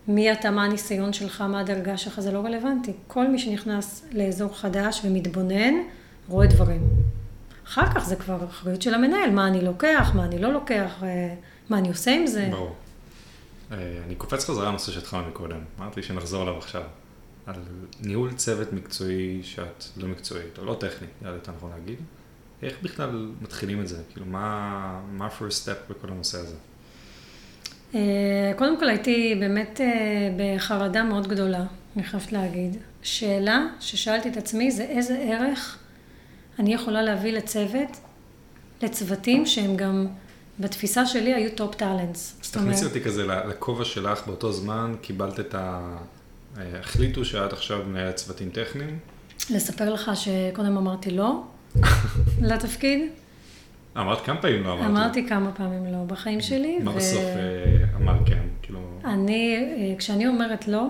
מי 0.09 0.33
אתה, 0.33 0.51
מה 0.51 0.64
הניסיון 0.64 1.12
שלך, 1.12 1.40
מה 1.40 1.61
הדרגה 1.61 1.97
שלך, 1.97 2.21
זה 2.21 2.33
לא 2.33 2.38
רלוונטי. 2.38 2.93
כל 3.07 3.29
מי 3.29 3.38
שנכנס 3.38 4.05
לאזור 4.12 4.59
חדש 4.59 5.01
ומתבונן, 5.05 5.75
רואה 6.29 6.47
דברים. 6.47 6.88
אחר 7.67 7.95
כך 7.95 8.05
זה 8.05 8.17
כבר 8.17 8.45
אחריות 8.45 8.83
של 8.83 8.95
המנהל, 8.95 9.31
מה 9.31 9.49
אני 9.49 9.61
לוקח, 9.61 10.11
מה 10.14 10.25
אני 10.25 10.38
לא 10.38 10.53
לוקח, 10.53 11.03
אה, 11.03 11.35
מה 11.69 11.79
אני 11.79 11.88
עושה 11.88 12.14
עם 12.14 12.27
זה. 12.27 12.49
ברור. 12.51 12.77
אה, 13.73 13.77
אני 14.07 14.14
קופץ 14.14 14.45
חזרה 14.45 14.69
לנושא 14.69 14.93
שהתחלנו 14.93 15.29
מקודם, 15.29 15.61
אמרתי 15.79 16.03
שנחזור 16.03 16.43
אליו 16.43 16.59
עכשיו. 16.59 16.83
על 17.47 17.62
ניהול 18.01 18.33
צוות 18.33 18.73
מקצועי 18.73 19.40
שאת 19.43 19.85
לא 19.97 20.09
מקצועית, 20.09 20.59
או 20.59 20.64
לא 20.64 20.77
טכנית, 20.81 21.11
נראה 21.21 21.33
לי 21.33 21.38
יותר 21.38 21.53
נכון 21.57 21.71
להגיד. 21.71 21.99
איך 22.62 22.75
בכלל 22.83 23.33
מתחילים 23.40 23.81
את 23.81 23.88
זה? 23.88 24.03
כאילו, 24.12 24.27
מה, 24.27 25.01
מה 25.12 25.29
first 25.29 25.67
step 25.67 25.93
בכל 25.93 26.09
הנושא 26.09 26.38
הזה? 26.38 26.57
אה, 27.95 28.01
קודם 28.57 28.79
כל 28.79 28.89
הייתי 28.89 29.37
באמת 29.41 29.81
אה, 29.81 29.87
בחרדה 30.37 31.03
מאוד 31.03 31.27
גדולה, 31.27 31.65
אני 31.97 32.05
חייבת 32.05 32.33
להגיד. 32.33 32.77
שאלה 33.03 33.67
ששאלתי 33.81 34.29
את 34.29 34.37
עצמי 34.37 34.71
זה 34.71 34.83
איזה 34.83 35.19
ערך 35.19 35.79
אני 36.59 36.75
יכולה 36.75 37.03
להביא 37.03 37.33
לצוות, 37.33 38.01
לצוותים 38.83 39.47
שהם 39.47 39.77
גם 39.77 40.07
בתפיסה 40.61 41.07
שלי 41.07 41.35
היו 41.35 41.51
top 41.55 41.75
talents. 41.75 42.40
אז 42.43 42.51
תכניסי 42.51 42.85
אותי 42.85 43.01
כזה 43.01 43.27
לכובע 43.27 43.85
שלך 43.85 44.27
באותו 44.27 44.53
זמן, 44.53 44.95
קיבלת 45.01 45.41
את 45.41 45.55
ה... 45.55 45.97
אה, 46.59 46.81
החליטו 46.81 47.25
שאת 47.25 47.53
עכשיו 47.53 47.83
מנהלת 47.87 48.17
צוותים 48.17 48.51
טכניים? 48.51 48.99
לספר 49.51 49.93
לך 49.93 50.11
שקודם 50.15 50.77
אמרתי 50.77 51.11
לא 51.11 51.43
לתפקיד. 52.51 53.01
אמרת 53.97 54.25
כמה 54.25 54.41
פעמים 54.41 54.65
לא 54.65 54.73
אמרתי? 54.73 54.87
אמרתי 54.87 55.29
כמה 55.29 55.53
פעמים 55.53 55.93
לא 55.93 55.99
בחיים 56.07 56.41
שלי. 56.41 56.79
מה 56.79 56.93
בסוף 56.93 57.25
אמרת 57.97 58.27
כן? 58.27 58.43
כאילו... 58.63 58.81
אני, 59.05 59.57
אה, 59.57 59.95
כשאני 59.99 60.27
אומרת 60.27 60.69
לא, 60.69 60.87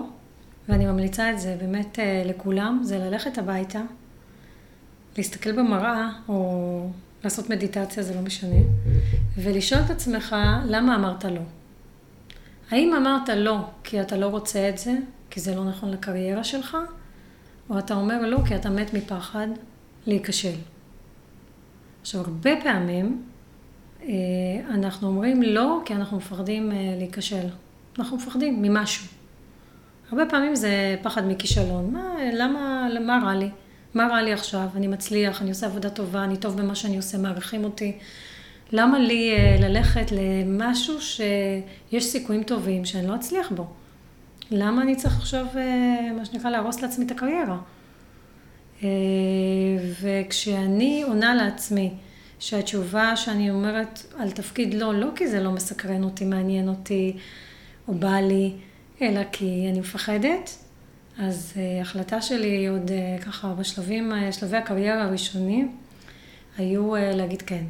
ואני 0.69 0.85
ממליצה 0.85 1.31
את 1.31 1.39
זה 1.39 1.55
באמת 1.59 1.99
אה, 1.99 2.23
לכולם, 2.25 2.79
זה 2.83 2.99
ללכת 2.99 3.37
הביתה 3.37 3.81
להסתכל 5.17 5.51
במראה, 5.51 6.09
או 6.27 6.89
לעשות 7.23 7.49
מדיטציה, 7.49 8.03
זה 8.03 8.15
לא 8.15 8.21
משנה, 8.21 8.55
ולשאול 9.37 9.81
את 9.85 9.89
עצמך, 9.89 10.35
למה 10.65 10.95
אמרת 10.95 11.25
לא? 11.25 11.41
האם 12.71 12.93
אמרת 12.93 13.29
לא 13.29 13.57
כי 13.83 14.01
אתה 14.01 14.17
לא 14.17 14.27
רוצה 14.27 14.69
את 14.69 14.77
זה, 14.77 14.97
כי 15.29 15.39
זה 15.39 15.55
לא 15.55 15.65
נכון 15.65 15.91
לקריירה 15.91 16.43
שלך, 16.43 16.77
או 17.69 17.79
אתה 17.79 17.93
אומר 17.93 18.21
לא 18.21 18.37
כי 18.47 18.55
אתה 18.55 18.69
מת 18.69 18.93
מפחד 18.93 19.47
להיכשל. 20.07 20.55
עכשיו, 22.01 22.21
הרבה 22.21 22.51
פעמים 22.63 23.23
אנחנו 24.69 25.07
אומרים 25.07 25.43
לא 25.43 25.81
כי 25.85 25.93
אנחנו 25.93 26.17
מפחדים 26.17 26.71
אה, 26.71 26.95
להיכשל. 26.97 27.47
אנחנו 27.99 28.17
מפחדים 28.17 28.61
ממשהו. 28.61 29.05
הרבה 30.11 30.25
פעמים 30.25 30.55
זה 30.55 30.95
פחד 31.01 31.27
מכישלון. 31.27 31.93
מה, 31.93 32.13
למה, 32.33 32.87
מה 33.05 33.19
רע 33.23 33.35
לי? 33.35 33.49
מה 33.93 34.07
רע 34.07 34.21
לי 34.21 34.33
עכשיו? 34.33 34.67
אני 34.75 34.87
מצליח, 34.87 35.41
אני 35.41 35.49
עושה 35.49 35.65
עבודה 35.65 35.89
טובה, 35.89 36.23
אני 36.23 36.37
טוב 36.37 36.57
במה 36.57 36.75
שאני 36.75 36.97
עושה, 36.97 37.17
מעריכים 37.17 37.63
אותי. 37.63 37.97
למה 38.71 38.99
לי 38.99 39.31
אה, 39.31 39.57
ללכת 39.59 40.11
למשהו 40.11 41.01
שיש 41.01 42.05
סיכויים 42.05 42.43
טובים 42.43 42.85
שאני 42.85 43.07
לא 43.07 43.15
אצליח 43.15 43.51
בו? 43.51 43.67
למה 44.51 44.81
אני 44.81 44.95
צריך 44.95 45.17
עכשיו, 45.17 45.45
מה 46.17 46.25
שנקרא, 46.25 46.49
להרוס 46.49 46.81
לעצמי 46.81 47.05
את 47.05 47.11
הקריירה? 47.11 47.57
וכשאני 50.01 51.03
עונה 51.07 51.35
לעצמי, 51.35 51.93
שהתשובה 52.39 53.15
שאני 53.15 53.51
אומרת 53.51 53.99
על 54.19 54.31
תפקיד 54.31 54.73
לא, 54.73 54.93
לא 54.93 55.07
כי 55.15 55.27
זה 55.27 55.43
לא 55.43 55.51
מסקרן 55.51 56.03
אותי, 56.03 56.25
מעניין 56.25 56.69
אותי 56.69 57.17
או 57.87 57.93
בא 57.93 58.15
לי, 58.15 58.53
אלא 59.01 59.21
כי 59.31 59.67
אני 59.71 59.79
מפחדת. 59.79 60.57
אז 61.17 61.53
uh, 61.55 61.81
החלטה 61.81 62.21
שלי 62.21 62.67
עוד 62.67 62.89
uh, 62.89 63.23
ככה 63.23 63.53
בשלבים, 63.53 64.11
uh, 64.11 64.31
שלבי 64.31 64.57
הקריירה 64.57 65.03
הראשונים, 65.03 65.75
היו 66.57 66.93
להגיד 66.95 67.41
כן. 67.41 67.63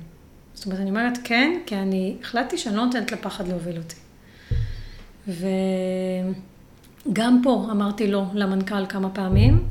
זאת 0.53 0.65
אומרת, 0.65 0.79
אני 0.79 0.89
אומרת 0.89 1.17
כן, 1.23 1.59
כי 1.65 1.75
אני 1.75 2.15
החלטתי 2.21 2.57
שאני 2.57 2.75
לא 2.75 2.85
נותנת 2.85 3.11
לפחד 3.11 3.47
להוביל 3.47 3.77
אותי. 3.77 3.95
וגם 7.07 7.41
פה 7.43 7.67
אמרתי 7.71 8.07
לא 8.07 8.23
למנכ"ל 8.33 8.85
כמה 8.85 9.09
פעמים, 9.09 9.65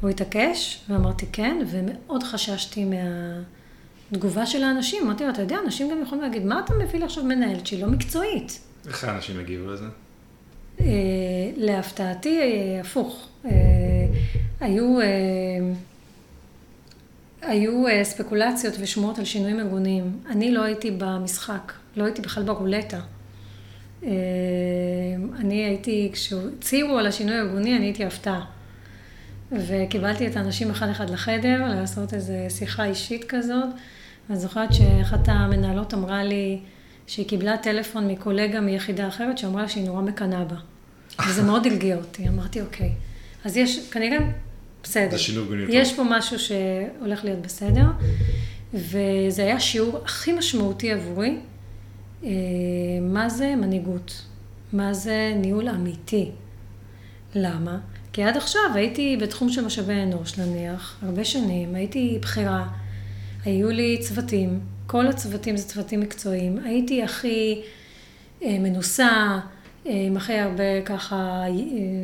הוא 0.00 0.10
התעקש, 0.10 0.84
ואמרתי 0.88 1.26
כן, 1.32 1.58
ומאוד 1.70 2.22
חששתי 2.22 2.84
מה... 2.84 2.96
תגובה 4.12 4.46
של 4.46 4.62
האנשים. 4.62 5.04
אמרתי 5.04 5.24
לו, 5.24 5.30
אתה 5.30 5.42
יודע, 5.42 5.56
אנשים 5.64 5.90
גם 5.90 6.02
יכולים 6.02 6.24
להגיד, 6.24 6.44
מה 6.44 6.60
אתה 6.64 6.74
מביא 6.74 6.98
לי 6.98 7.04
עכשיו 7.04 7.24
מנהלת 7.24 7.66
שהיא 7.66 7.82
לא 7.82 7.90
מקצועית? 7.90 8.60
איך 8.88 9.04
האנשים 9.04 9.40
הגיבו 9.40 9.70
לזה? 9.70 9.84
אה, 10.80 10.86
להפתעתי, 11.56 12.40
אה, 12.40 12.80
הפוך. 12.80 13.28
אה, 13.44 13.50
היו, 14.60 14.98
היו 17.42 17.84
ספקולציות 18.02 18.74
ושמועות 18.80 19.18
על 19.18 19.24
שינויים 19.24 19.60
ארגוניים. 19.60 20.18
אני 20.30 20.52
לא 20.52 20.62
הייתי 20.62 20.90
במשחק, 20.98 21.72
לא 21.96 22.04
הייתי 22.04 22.22
בכלל 22.22 22.42
ברולטה. 22.42 23.00
אני 25.38 25.64
הייתי, 25.64 26.10
כשהציעו 26.12 26.98
על 26.98 27.06
השינוי 27.06 27.34
הארגוני, 27.34 27.76
אני 27.76 27.84
הייתי 27.84 28.04
הפתעה. 28.04 28.44
וקיבלתי 29.52 30.26
את 30.26 30.36
האנשים 30.36 30.70
אחד 30.70 30.88
אחד 30.88 31.10
לחדר, 31.10 31.66
לעשות 31.68 32.14
איזו 32.14 32.32
שיחה 32.48 32.84
אישית 32.84 33.24
כזאת. 33.24 33.68
אני 34.30 34.38
זוכרת 34.38 34.74
שאחת 34.74 35.28
המנהלות 35.28 35.94
אמרה 35.94 36.24
לי 36.24 36.60
שהיא 37.06 37.28
קיבלה 37.28 37.56
טלפון 37.56 38.08
מקולגה 38.08 38.60
מיחידה 38.60 39.08
אחרת 39.08 39.38
שאמרה 39.38 39.68
שהיא 39.68 39.84
נורא 39.84 40.02
מקנאה 40.02 40.44
בה. 40.44 40.56
וזה 41.28 41.42
מאוד 41.42 41.66
הרגיע 41.66 41.96
אותי, 41.96 42.28
אמרתי 42.28 42.60
אוקיי. 42.60 42.92
אז 43.44 43.56
יש, 43.56 43.90
כנראה, 43.90 44.18
בסדר. 44.82 45.10
זה 45.10 45.18
שילוב 45.18 45.48
גוני 45.48 45.62
יש 45.68 45.94
פה 45.94 46.02
משהו 46.10 46.38
שהולך 46.38 47.24
להיות 47.24 47.38
בסדר, 47.42 47.84
וזה 48.74 49.42
היה 49.42 49.56
השיעור 49.56 49.98
הכי 50.04 50.32
משמעותי 50.32 50.92
עבורי, 50.92 51.36
אה, 52.24 52.30
מה 53.00 53.28
זה 53.28 53.54
מנהיגות, 53.56 54.22
מה 54.72 54.94
זה 54.94 55.32
ניהול 55.36 55.68
אמיתי. 55.68 56.30
למה? 57.34 57.78
כי 58.12 58.22
עד 58.22 58.36
עכשיו 58.36 58.62
הייתי 58.74 59.16
בתחום 59.20 59.48
של 59.48 59.64
משאבי 59.64 60.02
אנוש, 60.02 60.38
נניח, 60.38 60.96
הרבה 61.02 61.24
שנים, 61.24 61.74
הייתי 61.74 62.18
בכירה. 62.22 62.66
היו 63.44 63.70
לי 63.70 63.98
צוותים, 64.00 64.60
כל 64.86 65.06
הצוותים 65.06 65.56
זה 65.56 65.68
צוותים 65.68 66.00
מקצועיים. 66.00 66.58
הייתי 66.64 67.02
הכי 67.02 67.62
אה, 68.42 68.58
מנוסה, 68.58 69.38
אה, 69.86 69.92
עם 70.06 70.16
הכי 70.16 70.32
הרבה 70.38 70.82
ככה 70.84 71.16
אה, 71.16 71.48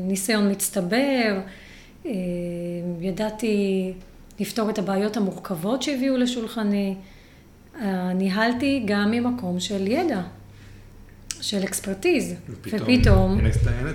ניסיון 0.03 0.51
מצטבר, 0.51 1.41
ידעתי 3.01 3.93
לפתור 4.41 4.71
את 4.71 4.79
הבעיות 4.79 5.17
המורכבות 5.17 5.83
שהביאו 5.83 6.17
לשולחני. 6.17 6.95
ניהלתי 8.15 8.83
גם 8.87 9.11
ממקום 9.11 9.61
של 9.61 9.87
ידע, 9.87 10.21
של 11.41 11.65
אקספרטיז, 11.65 12.35
ופתאום, 12.65 13.39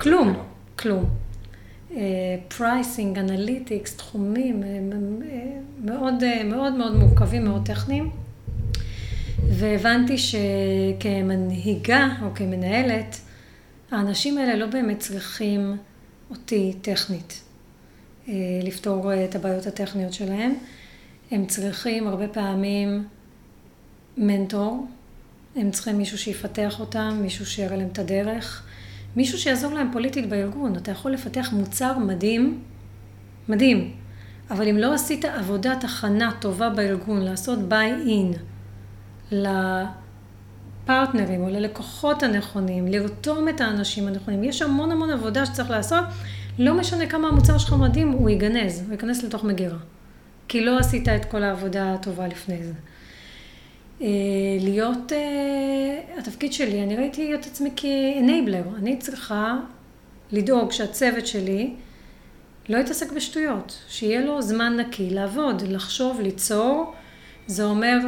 כלום, 0.00 0.42
כלום. 0.78 1.04
pricing, 2.48 3.18
analytics, 3.18 3.96
תחומים 3.96 4.62
אה, 4.62 4.68
אה, 4.68 5.38
מאוד 5.84 6.22
אה, 6.22 6.44
מאוד 6.44 6.72
מאוד 6.72 6.94
מורכבים, 6.94 7.44
מאוד 7.44 7.66
טכניים. 7.66 8.10
והבנתי 9.48 10.16
שכמנהיגה 10.18 12.08
או 12.22 12.34
כמנהלת, 12.34 13.16
האנשים 13.90 14.38
האלה 14.38 14.56
לא 14.56 14.66
באמת 14.66 14.98
צריכים 14.98 15.76
אותי 16.30 16.74
טכנית, 16.82 17.42
לפתור 18.62 19.24
את 19.24 19.34
הבעיות 19.34 19.66
הטכניות 19.66 20.12
שלהם. 20.12 20.54
הם 21.30 21.46
צריכים 21.46 22.08
הרבה 22.08 22.28
פעמים 22.28 23.04
מנטור, 24.16 24.86
הם 25.56 25.70
צריכים 25.70 25.98
מישהו 25.98 26.18
שיפתח 26.18 26.80
אותם, 26.80 27.18
מישהו 27.22 27.46
שיראה 27.46 27.76
להם 27.76 27.88
את 27.92 27.98
הדרך. 27.98 28.66
מישהו 29.16 29.38
שיעזור 29.38 29.72
להם 29.72 29.88
פוליטית 29.92 30.28
בארגון. 30.28 30.76
אתה 30.76 30.90
יכול 30.90 31.12
לפתח 31.12 31.48
מוצר 31.52 31.98
מדהים, 31.98 32.60
מדהים, 33.48 33.90
אבל 34.50 34.68
אם 34.68 34.78
לא 34.78 34.94
עשית 34.94 35.24
עבודת 35.24 35.84
הכנה 35.84 36.32
טובה 36.40 36.70
בארגון, 36.70 37.22
לעשות 37.22 37.58
ביי-אין 37.58 38.32
לפרטנרים 39.30 41.42
או 41.42 41.48
ללקוחות 41.48 42.22
הנכונים, 42.22 42.88
לרתום 42.88 43.48
את 43.48 43.60
האנשים 43.60 44.08
הנכונים, 44.08 44.44
יש 44.44 44.62
המון 44.62 44.90
המון 44.90 45.10
עבודה 45.10 45.46
שצריך 45.46 45.70
לעשות, 45.70 46.04
לא 46.58 46.74
משנה 46.74 47.06
כמה 47.06 47.28
המוצר 47.28 47.58
שלך 47.58 47.72
מדהים, 47.72 48.10
הוא 48.10 48.30
ייגנז, 48.30 48.80
הוא 48.80 48.92
ייכנס 48.92 49.24
לתוך 49.24 49.44
מגירה. 49.44 49.78
כי 50.48 50.64
לא 50.64 50.78
עשית 50.78 51.08
את 51.08 51.24
כל 51.24 51.42
העבודה 51.42 51.94
הטובה 51.94 52.26
לפני 52.26 52.62
זה. 52.62 52.72
אה, 54.02 54.08
להיות, 54.60 55.12
אה, 55.12 56.18
התפקיד 56.18 56.52
שלי, 56.52 56.82
אני 56.82 56.96
ראיתי 56.96 57.34
את 57.34 57.46
עצמי 57.46 57.70
כאנייבלר, 57.76 58.62
אני 58.78 58.96
צריכה 58.96 59.56
לדאוג 60.32 60.72
שהצוות 60.72 61.26
שלי 61.26 61.74
לא 62.68 62.78
יתעסק 62.78 63.12
בשטויות, 63.12 63.78
שיהיה 63.88 64.20
לו 64.20 64.42
זמן 64.42 64.76
נקי 64.76 65.10
לעבוד, 65.10 65.62
לחשוב, 65.62 66.20
ליצור, 66.20 66.92
זה 67.46 67.64
אומר 67.64 67.98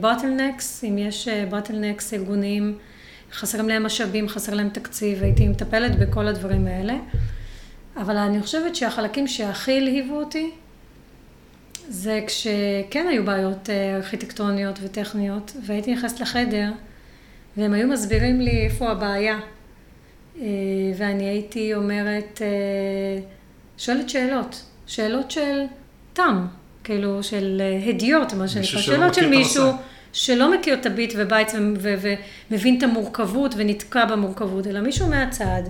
בוטלנקס, 0.00 0.84
אה, 0.84 0.88
אם 0.88 0.98
יש 0.98 1.28
בוטלנקס 1.50 2.14
ארגוניים, 2.14 2.78
חסרים 3.32 3.68
להם 3.68 3.86
משאבים, 3.86 4.28
חסר 4.28 4.54
להם 4.54 4.68
תקציב, 4.68 5.22
הייתי 5.22 5.48
מטפלת 5.48 5.98
בכל 5.98 6.26
הדברים 6.26 6.66
האלה, 6.66 6.96
אבל 7.96 8.16
אני 8.16 8.42
חושבת 8.42 8.76
שהחלקים 8.76 9.26
שהכי 9.26 9.76
הלהיבו 9.76 10.14
אותי 10.14 10.50
זה 11.88 12.20
כשכן 12.26 13.06
היו 13.10 13.24
בעיות 13.24 13.70
אה, 13.70 13.96
ארכיטקטוניות 13.96 14.78
וטכניות, 14.82 15.52
והייתי 15.66 15.94
נכנסת 15.94 16.20
לחדר, 16.20 16.70
והם 17.56 17.72
היו 17.72 17.88
מסבירים 17.88 18.40
לי 18.40 18.64
איפה 18.64 18.90
הבעיה. 18.90 19.38
אה, 20.40 20.46
ואני 20.96 21.24
הייתי 21.24 21.74
אומרת, 21.74 22.42
אה, 22.42 23.22
שואלת 23.78 24.08
שאלות, 24.08 24.62
שאלות 24.86 25.30
של 25.30 25.62
תם, 26.12 26.46
כאילו 26.84 27.22
של 27.22 27.62
הדיוט, 27.88 28.32
מה 28.32 28.48
שנקרא, 28.48 28.80
שאלות 28.80 29.14
של 29.14 29.28
מישהו 29.28 29.70
שלא 30.12 30.54
מכיר 30.54 30.74
את 30.74 30.86
הביט 30.86 31.12
ובייץ 31.16 31.52
ומבין 32.50 32.78
את 32.78 32.82
המורכבות 32.82 33.54
ונתקע 33.56 34.04
במורכבות, 34.04 34.66
אלא 34.66 34.80
מישהו 34.80 35.06
מהצד, 35.06 35.62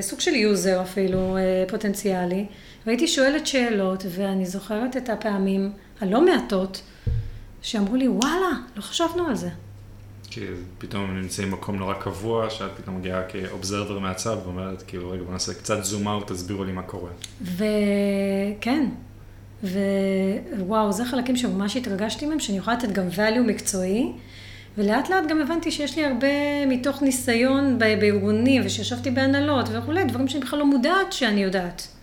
סוג 0.00 0.20
של 0.20 0.34
user 0.34 0.82
אפילו 0.82 1.36
פוטנציאלי. 1.68 2.46
והייתי 2.86 3.08
שואלת 3.08 3.46
שאלות, 3.46 4.04
ואני 4.10 4.46
זוכרת 4.46 4.96
את 4.96 5.08
הפעמים 5.08 5.72
הלא 6.00 6.24
מעטות, 6.24 6.82
שאמרו 7.62 7.96
לי, 7.96 8.08
וואלה, 8.08 8.50
לא 8.76 8.82
חשבנו 8.82 9.26
על 9.26 9.34
זה. 9.34 9.48
כי 10.30 10.40
פתאום 10.78 11.04
הם 11.04 11.20
נמצאים 11.20 11.50
במקום 11.50 11.76
נורא 11.76 11.94
קבוע, 11.94 12.50
שאת 12.50 12.70
פתאום 12.76 12.98
מגיעה 12.98 13.22
כ 13.28 13.42
observer 13.42 13.98
מהצד 13.98 14.36
ואומרת, 14.44 14.82
כאילו, 14.82 15.10
רגע, 15.10 15.22
בוא 15.22 15.32
נעשה 15.32 15.54
קצת 15.54 15.84
zoom 15.84 16.08
out, 16.08 16.32
תסבירו 16.32 16.64
לי 16.64 16.72
מה 16.72 16.82
קורה. 16.82 17.10
וכן, 17.42 18.86
ווואו, 20.58 20.92
זה 20.92 21.04
חלקים 21.04 21.36
שממש 21.36 21.76
התרגשתי 21.76 22.26
מהם, 22.26 22.40
שאני 22.40 22.58
יכולה 22.58 22.76
לתת 22.76 22.92
גם 22.92 23.08
value 23.16 23.46
מקצועי, 23.46 24.12
ולאט 24.78 25.10
לאט 25.10 25.26
גם 25.28 25.40
הבנתי 25.40 25.70
שיש 25.70 25.96
לי 25.96 26.04
הרבה 26.04 26.66
מתוך 26.66 27.02
ניסיון 27.02 27.78
בארגונים, 27.78 28.62
ושישבתי 28.64 29.10
בהנהלות 29.10 29.68
וכולי, 29.72 30.04
דברים 30.04 30.28
שאני 30.28 30.44
בכלל 30.44 30.58
לא 30.58 30.66
מודעת 30.66 31.12
שאני 31.12 31.42
יודעת. 31.42 31.93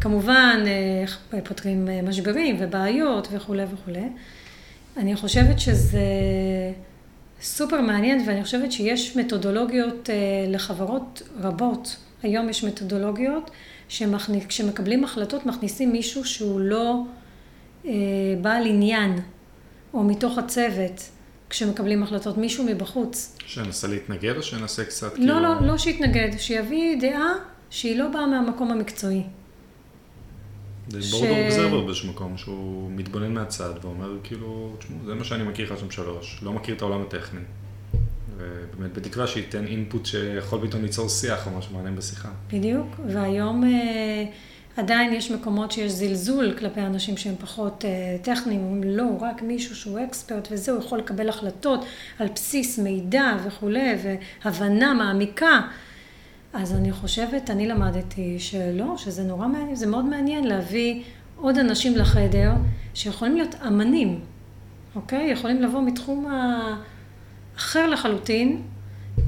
כמובן, 0.00 0.64
אה, 0.66 1.40
פותרים 1.40 1.88
אה, 1.88 2.02
משברים 2.02 2.56
ובעיות 2.58 3.28
וכולי 3.32 3.64
וכולי. 3.74 4.08
אני 4.96 5.16
חושבת 5.16 5.60
שזה 5.60 6.02
סופר 7.40 7.80
מעניין, 7.80 8.24
ואני 8.28 8.44
חושבת 8.44 8.72
שיש 8.72 9.16
מתודולוגיות 9.16 10.10
אה, 10.10 10.14
לחברות 10.48 11.22
רבות. 11.40 11.96
היום 12.22 12.48
יש 12.48 12.64
מתודולוגיות 12.64 13.50
שכשמקבלים 13.88 15.04
החלטות 15.04 15.46
מכניסים 15.46 15.92
מישהו 15.92 16.24
שהוא 16.24 16.60
לא 16.60 17.02
בעל 18.42 18.66
עניין, 18.66 19.18
או 19.94 20.02
מתוך 20.02 20.38
הצוות. 20.38 21.10
כשמקבלים 21.50 22.02
החלטות, 22.02 22.38
מישהו 22.38 22.64
מבחוץ. 22.64 23.36
שינסה 23.46 23.88
להתנגד 23.88 24.36
או 24.36 24.42
שינסה 24.42 24.84
קצת 24.84 25.12
לא, 25.12 25.14
כאילו... 25.14 25.40
לא, 25.40 25.66
לא 25.66 25.78
שיתנגד, 25.78 26.28
שיביא 26.38 27.00
דעה 27.00 27.32
שהיא 27.70 27.98
לא 27.98 28.08
באה 28.08 28.26
מהמקום 28.26 28.70
המקצועי. 28.70 29.22
זה 30.88 31.02
ש... 31.02 31.10
בורד 31.10 31.30
אובזרבר 31.30 31.80
באיזשהו 31.80 32.08
מקום, 32.08 32.36
שהוא 32.36 32.90
מתבונן 32.90 33.34
מהצד 33.34 33.70
ואומר 33.82 34.18
כאילו, 34.24 34.76
תשמעו, 34.78 34.98
זה 35.06 35.14
מה 35.14 35.24
שאני 35.24 35.44
מכיר 35.44 35.76
שם 35.76 35.90
שלוש, 35.90 36.40
לא 36.42 36.52
מכיר 36.52 36.74
את 36.74 36.82
העולם 36.82 37.02
הטכני. 37.02 37.40
ובאמת 38.36 38.98
בתקווה 38.98 39.26
שייתן 39.26 39.66
אינפוט 39.66 40.06
שיכול 40.06 40.66
פתאום 40.66 40.82
ליצור 40.82 41.08
שיח 41.08 41.46
או 41.46 41.58
משהו 41.58 41.74
מעניין 41.74 41.96
בשיחה. 41.96 42.28
בדיוק, 42.52 42.86
והיום 43.06 43.64
אה, 43.64 44.24
עדיין 44.76 45.12
יש 45.12 45.30
מקומות 45.30 45.72
שיש 45.72 45.92
זלזול 45.92 46.54
כלפי 46.58 46.80
אנשים 46.80 47.16
שהם 47.16 47.34
פחות 47.40 47.84
אה, 47.84 48.16
טכניים, 48.22 48.82
לא, 48.84 49.06
רק 49.20 49.42
מישהו 49.42 49.76
שהוא 49.76 49.98
אקספרט 50.08 50.48
וזה, 50.50 50.72
הוא 50.72 50.80
יכול 50.80 50.98
לקבל 50.98 51.28
החלטות 51.28 51.84
על 52.18 52.28
בסיס 52.34 52.78
מידע 52.78 53.36
וכולי, 53.46 53.94
והבנה 54.44 54.94
מעמיקה. 54.94 55.60
אז 56.54 56.74
אני 56.74 56.92
חושבת, 56.92 57.50
אני 57.50 57.66
למדתי 57.66 58.38
שלא, 58.38 58.96
שזה 58.96 59.22
נורא 59.22 59.48
מעניין, 59.48 59.74
זה 59.74 59.86
מאוד 59.86 60.04
מעניין 60.04 60.44
להביא 60.44 61.02
עוד 61.36 61.58
אנשים 61.58 61.96
לחדר 61.96 62.52
שיכולים 62.94 63.36
להיות 63.36 63.54
אמנים, 63.66 64.20
אוקיי? 64.94 65.30
יכולים 65.30 65.62
לבוא 65.62 65.82
מתחום 65.82 66.26
אחר 67.56 67.86
לחלוטין 67.86 68.62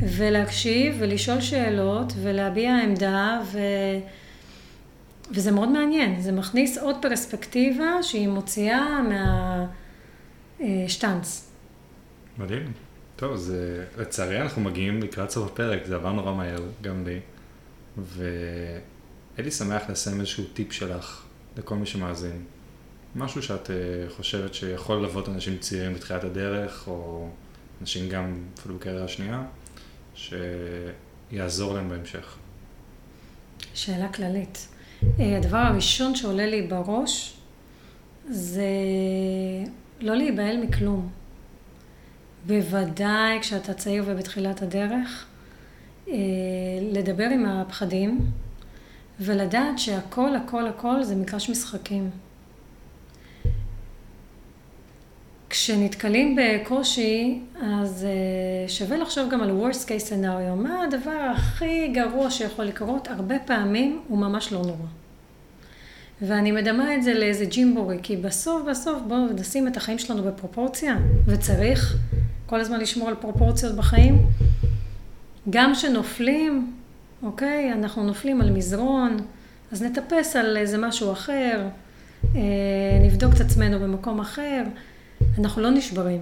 ולהקשיב 0.01 0.97
ולשאול 0.99 1.41
שאלות 1.41 2.13
ולהביע 2.23 2.77
עמדה 2.77 3.41
ו... 3.53 3.59
וזה 5.31 5.53
מאוד 5.53 5.69
מעניין, 5.69 6.21
זה 6.21 6.33
מכניס 6.33 6.79
עוד 6.79 6.97
פרספקטיבה 7.03 8.03
שהיא 8.03 8.29
מוציאה 8.29 9.01
מהשטאנץ. 10.61 11.51
מדהים. 12.39 12.86
טוב, 13.17 13.33
אז 13.33 13.55
לצערי 13.99 14.43
אנחנו 14.43 14.63
מגיעים 14.63 15.03
לקראת 15.03 15.31
סוף 15.31 15.53
הפרק, 15.53 15.87
זה 15.87 15.95
עבר 15.95 16.13
נורא 16.13 16.35
מהר, 16.35 16.63
גם 16.83 17.05
לי. 17.07 17.21
והייתי 17.99 19.51
שמח 19.51 19.83
לסיים 19.91 20.21
איזשהו 20.21 20.45
טיפ 20.55 20.73
שלך 20.73 21.23
לכל 21.57 21.75
מי 21.75 21.87
שמאזין. 21.87 22.45
משהו 23.17 23.43
שאת 23.43 23.71
אה, 23.71 23.77
חושבת 24.17 24.55
שיכול 24.55 24.97
ללוות 24.97 25.29
אנשים 25.29 25.59
צעירים 25.59 25.95
בתחילת 25.95 26.25
הדרך, 26.25 26.85
או 26.89 27.29
אנשים 27.81 28.09
גם 28.09 28.45
אפילו 28.59 28.75
בקריירה 28.75 29.09
שנייה, 29.09 29.43
שיעזור 30.15 31.75
להם 31.75 31.89
בהמשך. 31.89 32.37
שאלה 33.75 34.13
כללית. 34.13 34.69
אה, 35.21 35.37
הדבר 35.37 35.57
הראשון 35.57 36.15
שעולה 36.15 36.47
לי 36.47 36.63
בראש 36.63 37.37
זה 38.29 38.71
לא 40.01 40.17
להיבהל 40.17 40.57
מכלום. 40.57 41.11
בוודאי 42.47 43.39
כשאתה 43.41 43.75
צעיר 43.75 44.05
ובתחילת 44.07 44.63
הדרך, 44.63 45.27
אה, 46.09 46.15
לדבר 46.93 47.25
עם 47.25 47.47
הפחדים 47.47 48.21
ולדעת 49.21 49.79
שהכל, 49.79 50.37
הכל, 50.37 50.67
הכל 50.67 51.03
זה 51.03 51.17
מגרש 51.17 51.51
משחקים. 51.51 52.11
כשנתקלים 55.51 56.37
בקושי, 56.37 57.41
אז 57.63 58.05
אה, 58.05 58.69
שווה 58.69 58.97
לחשוב 58.97 59.31
גם 59.31 59.41
על 59.41 59.61
worst 59.61 59.85
case 59.85 60.11
scenario. 60.11 60.55
מה 60.57 60.83
הדבר 60.83 61.31
הכי 61.37 61.89
גרוע 61.89 62.31
שיכול 62.31 62.65
לקרות? 62.65 63.09
הרבה 63.09 63.39
פעמים 63.39 64.03
הוא 64.09 64.19
ממש 64.19 64.53
לא 64.53 64.59
נורא. 64.59 64.87
ואני 66.23 66.53
מדמה 66.53 66.95
את 66.95 67.03
זה 67.03 67.15
לאיזה 67.15 67.45
ג'ימבורי, 67.45 67.99
כי 68.03 68.17
בסוף 68.17 68.63
בסוף 68.71 69.03
בואו 69.09 69.27
נשים 69.27 69.69
את 69.69 69.77
החיים 69.77 69.99
שלנו 69.99 70.23
בפרופורציה, 70.23 70.97
וצריך 71.27 71.97
כל 72.47 72.61
הזמן 72.61 72.81
לשמור 72.81 73.09
על 73.09 73.15
פרופורציות 73.15 73.77
בחיים. 73.77 74.27
גם 75.51 75.73
כשנופלים, 75.75 76.73
אוקיי, 77.23 77.73
אנחנו 77.73 78.05
נופלים 78.05 78.41
על 78.41 78.51
מזרון, 78.51 79.17
אז 79.73 79.83
נטפס 79.83 80.37
על 80.37 80.57
איזה 80.57 80.79
משהו 80.79 81.13
אחר, 81.13 81.69
אה, 82.35 82.41
נבדוק 83.03 83.35
את 83.35 83.41
עצמנו 83.41 83.79
במקום 83.79 84.21
אחר. 84.21 84.63
אנחנו 85.39 85.63
לא 85.63 85.71
נשברים. 85.71 86.21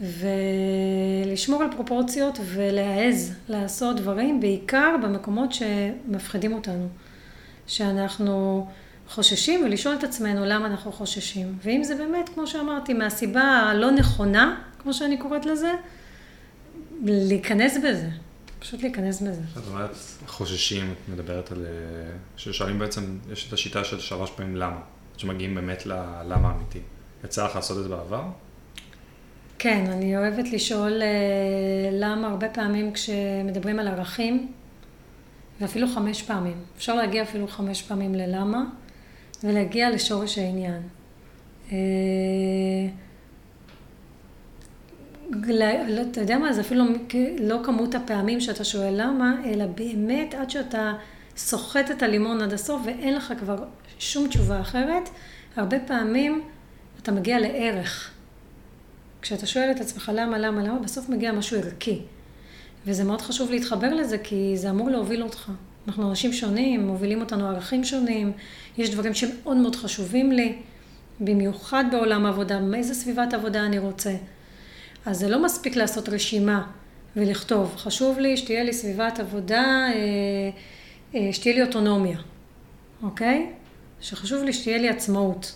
ולשמור 0.00 1.62
על 1.62 1.68
פרופורציות 1.76 2.38
ולהעז 2.44 3.34
לעשות 3.48 3.96
דברים, 3.96 4.40
בעיקר 4.40 4.96
במקומות 5.02 5.52
שמפחידים 5.52 6.52
אותנו. 6.52 6.88
שאנחנו 7.66 8.66
חוששים 9.08 9.64
ולשאול 9.64 9.94
את 9.94 10.04
עצמנו 10.04 10.44
למה 10.44 10.66
אנחנו 10.66 10.92
חוששים. 10.92 11.58
ואם 11.62 11.84
זה 11.84 11.94
באמת, 11.94 12.28
כמו 12.28 12.46
שאמרתי, 12.46 12.94
מהסיבה 12.94 13.42
הלא 13.42 13.90
נכונה, 13.90 14.60
כמו 14.78 14.94
שאני 14.94 15.18
קוראת 15.18 15.46
לזה, 15.46 15.72
להיכנס 17.04 17.76
בזה. 17.76 18.08
פשוט 18.58 18.82
להיכנס 18.82 19.22
בזה. 19.22 19.42
את 19.58 19.62
אומרת, 19.68 19.96
חוששים, 20.26 20.92
את 20.92 21.08
מדברת 21.08 21.52
על... 21.52 21.66
ששואלים 22.36 22.78
בעצם, 22.78 23.18
יש 23.32 23.48
את 23.48 23.52
השיטה 23.52 23.84
של 23.84 24.00
שלוש 24.00 24.30
פעמים 24.30 24.56
למה. 24.56 24.80
שמגיעים 25.16 25.54
באמת 25.54 25.86
ללמה 25.86 26.48
האמיתי. 26.48 26.78
יצא 27.24 27.44
לך 27.44 27.56
לעשות 27.56 27.78
את 27.78 27.82
זה 27.82 27.88
בעבר? 27.88 28.22
כן, 29.58 29.86
אני 29.92 30.16
אוהבת 30.16 30.52
לשאול 30.52 31.02
אה, 31.02 31.08
למה 31.92 32.28
הרבה 32.28 32.48
פעמים 32.48 32.92
כשמדברים 32.92 33.78
על 33.78 33.88
ערכים, 33.88 34.52
ואפילו 35.60 35.88
חמש 35.94 36.22
פעמים, 36.22 36.56
אפשר 36.76 36.94
להגיע 36.94 37.22
אפילו 37.22 37.48
חמש 37.48 37.82
פעמים 37.82 38.14
ללמה, 38.14 38.64
ולהגיע 39.44 39.90
לשורש 39.90 40.38
העניין. 40.38 40.82
אה, 41.72 41.76
לא, 45.32 45.64
אתה 46.10 46.20
יודע 46.20 46.38
מה, 46.38 46.52
זה 46.52 46.60
אפילו 46.60 46.84
לא 47.38 47.60
כמות 47.64 47.94
הפעמים 47.94 48.40
שאתה 48.40 48.64
שואל 48.64 48.94
למה, 48.96 49.36
אלא 49.44 49.66
באמת 49.66 50.34
עד 50.34 50.50
שאתה 50.50 50.92
סוחט 51.36 51.90
את 51.90 52.02
הלימון 52.02 52.40
עד 52.40 52.52
הסוף 52.52 52.82
ואין 52.84 53.14
לך 53.14 53.32
כבר 53.40 53.64
שום 53.98 54.28
תשובה 54.28 54.60
אחרת, 54.60 55.08
הרבה 55.56 55.80
פעמים 55.80 56.42
אתה 57.02 57.12
מגיע 57.12 57.38
לערך. 57.38 58.10
כשאתה 59.22 59.46
שואל 59.46 59.70
את 59.70 59.80
עצמך 59.80 60.12
למה, 60.14 60.38
למה, 60.38 60.62
למה, 60.62 60.78
בסוף 60.78 61.08
מגיע 61.08 61.32
משהו 61.32 61.56
ערכי. 61.56 62.02
וזה 62.86 63.04
מאוד 63.04 63.20
חשוב 63.20 63.50
להתחבר 63.50 63.94
לזה, 63.94 64.18
כי 64.18 64.52
זה 64.56 64.70
אמור 64.70 64.90
להוביל 64.90 65.22
אותך. 65.22 65.52
אנחנו 65.88 66.10
אנשים 66.10 66.32
שונים, 66.32 66.86
מובילים 66.86 67.20
אותנו 67.20 67.48
ערכים 67.48 67.84
שונים, 67.84 68.32
יש 68.78 68.90
דברים 68.90 69.14
שמאוד 69.14 69.56
מאוד 69.56 69.76
חשובים 69.76 70.32
לי, 70.32 70.56
במיוחד 71.20 71.84
בעולם 71.90 72.26
העבודה, 72.26 72.60
מאיזה 72.60 72.94
סביבת 72.94 73.34
עבודה 73.34 73.66
אני 73.66 73.78
רוצה. 73.78 74.14
אז 75.06 75.18
זה 75.18 75.28
לא 75.28 75.44
מספיק 75.44 75.76
לעשות 75.76 76.08
רשימה 76.08 76.66
ולכתוב, 77.16 77.76
חשוב 77.76 78.18
לי 78.18 78.36
שתהיה 78.36 78.64
לי 78.64 78.72
סביבת 78.72 79.20
עבודה, 79.20 79.64
אה, 79.64 80.50
אה, 81.14 81.32
שתהיה 81.32 81.54
לי 81.54 81.62
אוטונומיה, 81.62 82.18
אוקיי? 83.02 83.52
שחשוב 84.00 84.42
לי 84.42 84.52
שתהיה 84.52 84.78
לי 84.78 84.88
עצמאות. 84.88 85.54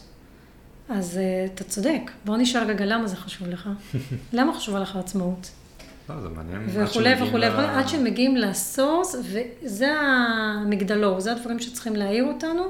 אז 0.88 1.18
uh, 1.18 1.52
אתה 1.54 1.64
צודק, 1.64 2.10
בוא 2.24 2.36
נשאל 2.36 2.64
רגע 2.64 2.84
למה 2.84 3.06
זה 3.06 3.16
חשוב 3.16 3.48
לך. 3.48 3.68
למה 4.32 4.54
חשובה 4.54 4.78
לך 4.78 4.96
עצמאות? 4.96 5.50
לא, 6.14 6.20
זה 6.20 6.28
מעניין. 6.28 6.66
וכולי 6.68 7.22
וכולי, 7.22 7.48
ל... 7.48 7.52
עד 7.52 7.88
שמגיעים 7.88 8.36
לסורס, 8.36 9.16
וזה 9.22 9.92
המגדלור, 10.00 11.20
זה 11.20 11.32
הדברים 11.32 11.58
שצריכים 11.58 11.96
להעיר 11.96 12.24
אותנו, 12.24 12.62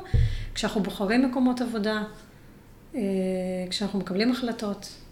כשאנחנו 0.54 0.82
בוחרים 0.82 1.28
מקומות 1.28 1.60
עבודה, 1.60 2.02
uh, 2.92 2.96
כשאנחנו 3.70 3.98
מקבלים 3.98 4.32
החלטות. 4.32 5.02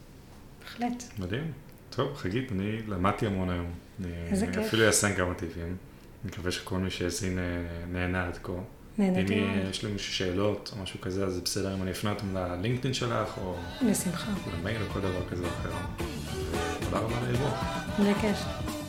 בהחלט. 0.60 1.04
מדהים. 1.18 1.52
טוב, 1.90 2.16
חגית, 2.16 2.52
אני 2.52 2.82
למדתי 2.88 3.26
המון 3.26 3.50
היום. 3.50 3.70
איזה 4.30 4.46
כיף. 4.46 4.59
אפילו 4.59 4.86
אעשה 4.86 5.14
כמה 5.16 5.34
טיפים. 5.34 5.62
אני 5.66 6.32
מקווה 6.32 6.50
שכל 6.50 6.78
מי 6.78 6.90
שהאזין 6.90 7.38
אה, 7.38 7.44
נהנה 7.92 8.26
עד 8.26 8.38
כה. 8.42 8.52
נהנית 9.01 9.30
אם 9.30 9.70
יש 9.70 9.84
למישהו 9.84 10.14
שאלות 10.14 10.72
או 10.76 10.82
משהו 10.82 11.01
כזה, 11.01 11.24
אז 11.24 11.34
זה 11.34 11.40
בסדר 11.40 11.74
אם 11.74 11.82
אני 11.82 11.90
אפנה 11.90 12.11
אותם 12.11 12.36
ללינקדאין 12.36 12.94
שלך, 12.94 13.38
או... 13.38 13.57
בשמחה. 13.90 14.32
למייל 14.59 14.82
או 14.82 14.86
כל 14.92 15.01
דבר 15.01 15.28
כזה 15.30 15.44
או 15.44 15.48
אחר. 15.48 15.70
תודה 16.84 16.98
רבה 16.98 17.18
על 17.18 17.24
האירוע. 17.24 17.51
בכיף. 17.98 18.80